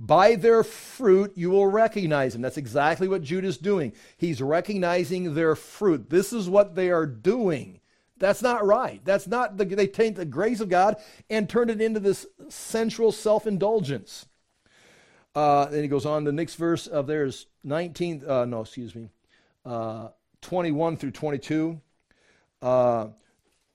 [0.00, 2.40] By their fruit you will recognize them.
[2.40, 3.92] That's exactly what Jude is doing.
[4.16, 6.08] He's recognizing their fruit.
[6.08, 7.80] This is what they are doing.
[8.16, 9.00] That's not right.
[9.04, 10.96] That's not the, they take the grace of God
[11.28, 14.26] and turn it into this sensual self indulgence.
[15.34, 16.24] Uh, then he goes on.
[16.24, 19.10] The next verse of theirs, 19, uh, no, excuse me,
[19.64, 20.08] uh,
[20.42, 21.80] 21 through 22.
[22.62, 23.08] Uh,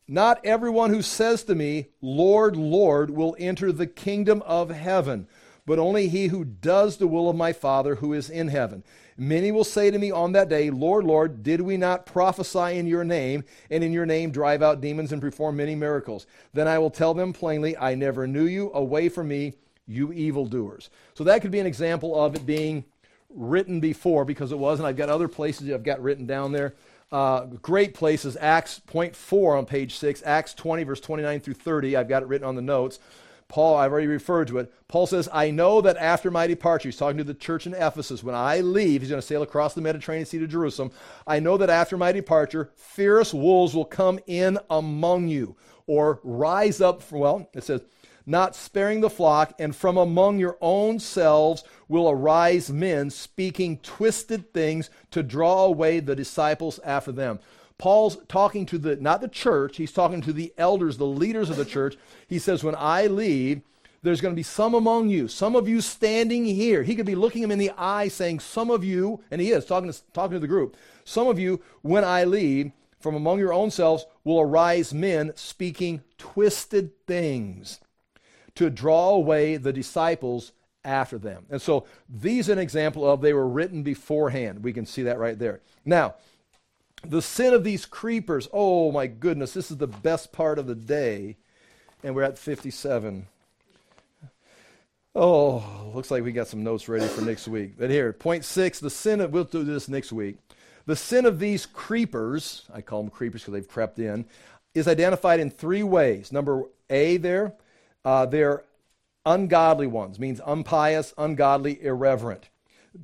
[0.07, 5.27] not everyone who says to me, Lord, Lord, will enter the kingdom of heaven,
[5.65, 8.83] but only he who does the will of my Father who is in heaven.
[9.17, 12.85] Many will say to me on that day, Lord, Lord, did we not prophesy in
[12.85, 16.27] your name, and in your name drive out demons and perform many miracles?
[16.53, 18.71] Then I will tell them plainly, I never knew you.
[18.73, 19.53] Away from me,
[19.87, 20.89] you evildoers.
[21.13, 22.83] So that could be an example of it being
[23.29, 26.75] written before, because it was, and I've got other places I've got written down there.
[27.11, 31.95] Uh, great places, Acts point four on page 6, Acts 20, verse 29 through 30.
[31.95, 32.99] I've got it written on the notes.
[33.47, 34.73] Paul, I've already referred to it.
[34.87, 38.23] Paul says, I know that after my departure, he's talking to the church in Ephesus,
[38.23, 40.91] when I leave, he's going to sail across the Mediterranean Sea to Jerusalem.
[41.27, 46.81] I know that after my departure, fierce wolves will come in among you, or rise
[46.81, 47.81] up, from, well, it says,
[48.25, 54.51] not sparing the flock, and from among your own selves will arise men speaking twisted
[54.51, 57.39] things to draw away the disciples after them.
[57.77, 61.57] Paul's talking to the, not the church, he's talking to the elders, the leaders of
[61.57, 61.97] the church.
[62.27, 63.61] He says, When I leave,
[64.01, 66.83] there's going to be some among you, some of you standing here.
[66.83, 69.65] He could be looking him in the eye saying, Some of you, and he is
[69.65, 73.53] talking to, talking to the group, some of you, when I leave, from among your
[73.53, 77.79] own selves will arise men speaking twisted things
[78.55, 80.53] to draw away the disciples
[80.83, 81.45] after them.
[81.49, 84.63] And so these an example of they were written beforehand.
[84.63, 85.61] We can see that right there.
[85.85, 86.15] Now,
[87.09, 88.47] the sin of these creepers.
[88.51, 91.37] Oh my goodness, this is the best part of the day.
[92.03, 93.27] And we're at 57.
[95.15, 97.77] Oh, looks like we got some notes ready for next week.
[97.77, 100.37] But here, point six the sin of, we'll do this next week.
[100.85, 104.25] The sin of these creepers, I call them creepers because they've crept in,
[104.73, 106.31] is identified in three ways.
[106.31, 107.53] Number A, there,
[108.03, 108.63] uh, they're
[109.25, 112.49] ungodly ones, means unpious, ungodly, irreverent.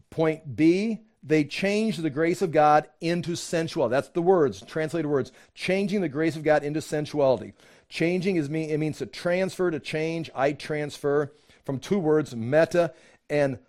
[0.10, 3.92] Point B, they change the grace of God into sensuality.
[3.92, 5.32] That's the words, translated words.
[5.54, 7.54] Changing the grace of God into sensuality.
[7.90, 10.32] Changing is mean it means to transfer, to change.
[10.34, 11.32] I transfer
[11.64, 12.94] from two words, meta
[13.30, 13.60] and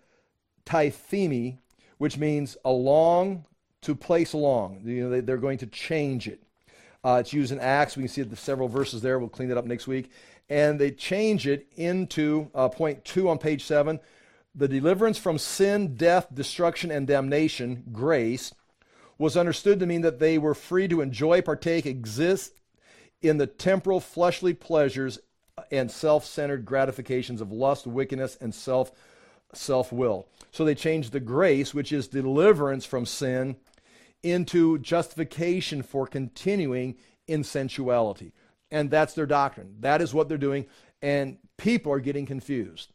[0.65, 1.57] tithemi,
[1.97, 3.45] which means along
[3.81, 4.81] to place along.
[4.85, 6.41] You know, they, are going to change it.
[7.03, 7.97] Uh, it's used in Acts.
[7.97, 9.19] We can see the several verses there.
[9.19, 10.09] We'll clean that up next week.
[10.49, 13.99] And they change it into uh, point two on page seven
[14.55, 18.53] the deliverance from sin, death, destruction, and damnation, grace,
[19.17, 22.53] was understood to mean that they were free to enjoy, partake, exist
[23.21, 25.19] in the temporal fleshly pleasures
[25.71, 28.91] and self-centered gratifications of lust, wickedness, and self
[29.53, 30.27] self-will.
[30.51, 33.55] So they changed the grace, which is deliverance from sin,
[34.23, 36.95] into justification for continuing
[37.27, 38.33] in sensuality.
[38.71, 39.75] And that's their doctrine.
[39.81, 40.65] That is what they're doing.
[41.01, 42.91] And people are getting confused.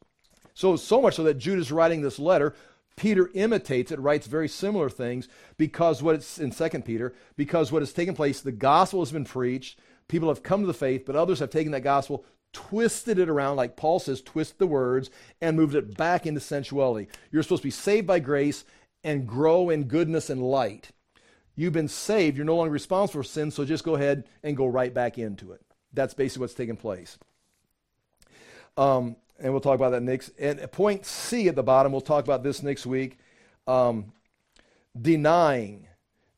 [0.58, 2.52] So, so much so that Jude is writing this letter.
[2.96, 7.80] Peter imitates it, writes very similar things because what it's in Second Peter, because what
[7.80, 9.78] has taken place, the gospel has been preached,
[10.08, 13.54] people have come to the faith, but others have taken that gospel, twisted it around,
[13.54, 17.06] like Paul says, twist the words, and moved it back into sensuality.
[17.30, 18.64] You're supposed to be saved by grace
[19.04, 20.90] and grow in goodness and light.
[21.54, 24.66] You've been saved, you're no longer responsible for sin, so just go ahead and go
[24.66, 25.60] right back into it.
[25.92, 27.16] That's basically what's taking place.
[28.76, 30.30] Um, and we'll talk about that next.
[30.38, 33.18] And point C at the bottom, we'll talk about this next week.
[33.66, 34.12] Um,
[35.00, 35.86] denying.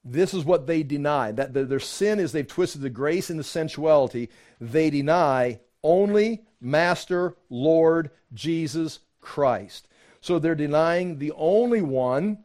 [0.04, 1.32] This is what they deny.
[1.32, 4.30] That the, their sin is they've twisted the grace into sensuality.
[4.60, 9.88] They deny only Master, Lord, Jesus Christ.
[10.20, 12.44] So they're denying the only one.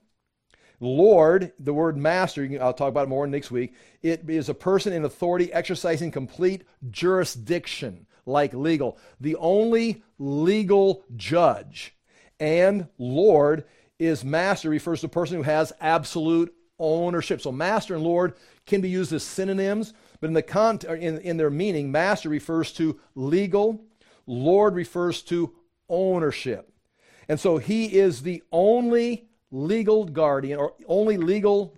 [0.79, 3.73] Lord, the word master, I'll talk about it more next week.
[4.01, 8.97] It is a person in authority exercising complete jurisdiction like legal.
[9.19, 11.95] The only legal judge
[12.39, 13.65] and Lord
[13.99, 17.41] is master refers to a person who has absolute ownership.
[17.41, 18.33] So master and Lord
[18.65, 22.73] can be used as synonyms, but in the con- in, in their meaning, master refers
[22.73, 23.81] to legal,
[24.27, 25.53] Lord refers to
[25.87, 26.71] ownership.
[27.29, 31.75] And so he is the only legal guardian or only legal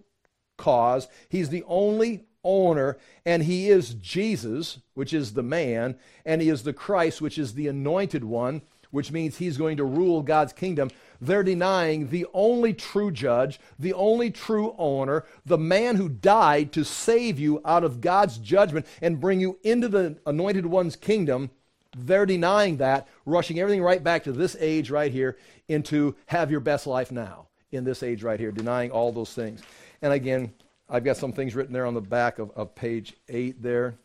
[0.58, 1.08] cause.
[1.30, 6.64] He's the only owner, and he is Jesus, which is the man, and he is
[6.64, 10.90] the Christ, which is the anointed one, which means he's going to rule God's kingdom.
[11.20, 16.86] They're denying the only true judge, the only true owner, the man who died to
[16.86, 21.50] save you out of God's judgment and bring you into the anointed one's kingdom.
[21.98, 25.38] They're denying that, rushing everything right back to this age right here
[25.68, 29.62] into have your best life now in this age right here, denying all those things.
[30.02, 30.54] And again,
[30.90, 33.96] I've got some things written there on the back of, of page 8 there.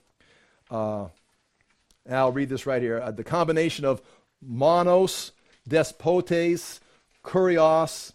[0.70, 1.06] Uh,
[2.10, 3.00] I'll read this right here.
[3.00, 4.02] Uh, the combination of
[4.40, 5.30] monos,
[5.68, 6.80] despotes,
[7.24, 8.12] kurios,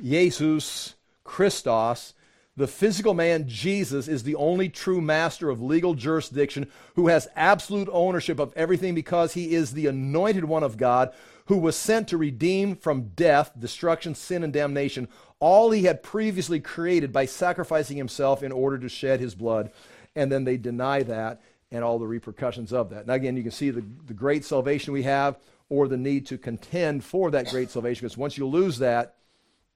[0.00, 0.94] Jesus,
[1.24, 2.14] Christos,
[2.56, 7.88] the physical man, Jesus, is the only true master of legal jurisdiction who has absolute
[7.92, 11.12] ownership of everything because he is the anointed one of God
[11.46, 15.08] who was sent to redeem from death, destruction, sin, and damnation
[15.38, 19.70] all he had previously created by sacrificing himself in order to shed his blood.
[20.14, 23.06] And then they deny that and all the repercussions of that.
[23.06, 26.38] Now, again, you can see the, the great salvation we have or the need to
[26.38, 29.16] contend for that great salvation because once you lose that,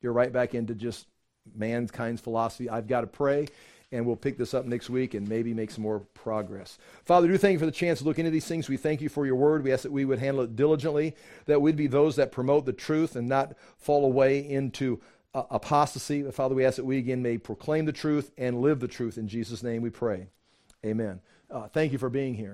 [0.01, 1.07] you're right back into just
[1.55, 2.71] mankind's philosophy.
[2.71, 3.49] I've got to pray
[3.93, 6.79] and we'll pick this up next week and maybe make some more progress.
[7.05, 8.69] Father, do thank you for the chance to look into these things.
[8.69, 9.65] We thank you for your word.
[9.65, 12.73] We ask that we would handle it diligently, that we'd be those that promote the
[12.73, 15.01] truth and not fall away into
[15.35, 16.23] uh, apostasy.
[16.31, 19.19] Father, we ask that we again may proclaim the truth and live the truth.
[19.19, 20.29] In Jesus' name we pray.
[20.85, 21.21] Amen.
[21.51, 22.49] Uh, thank you for being here.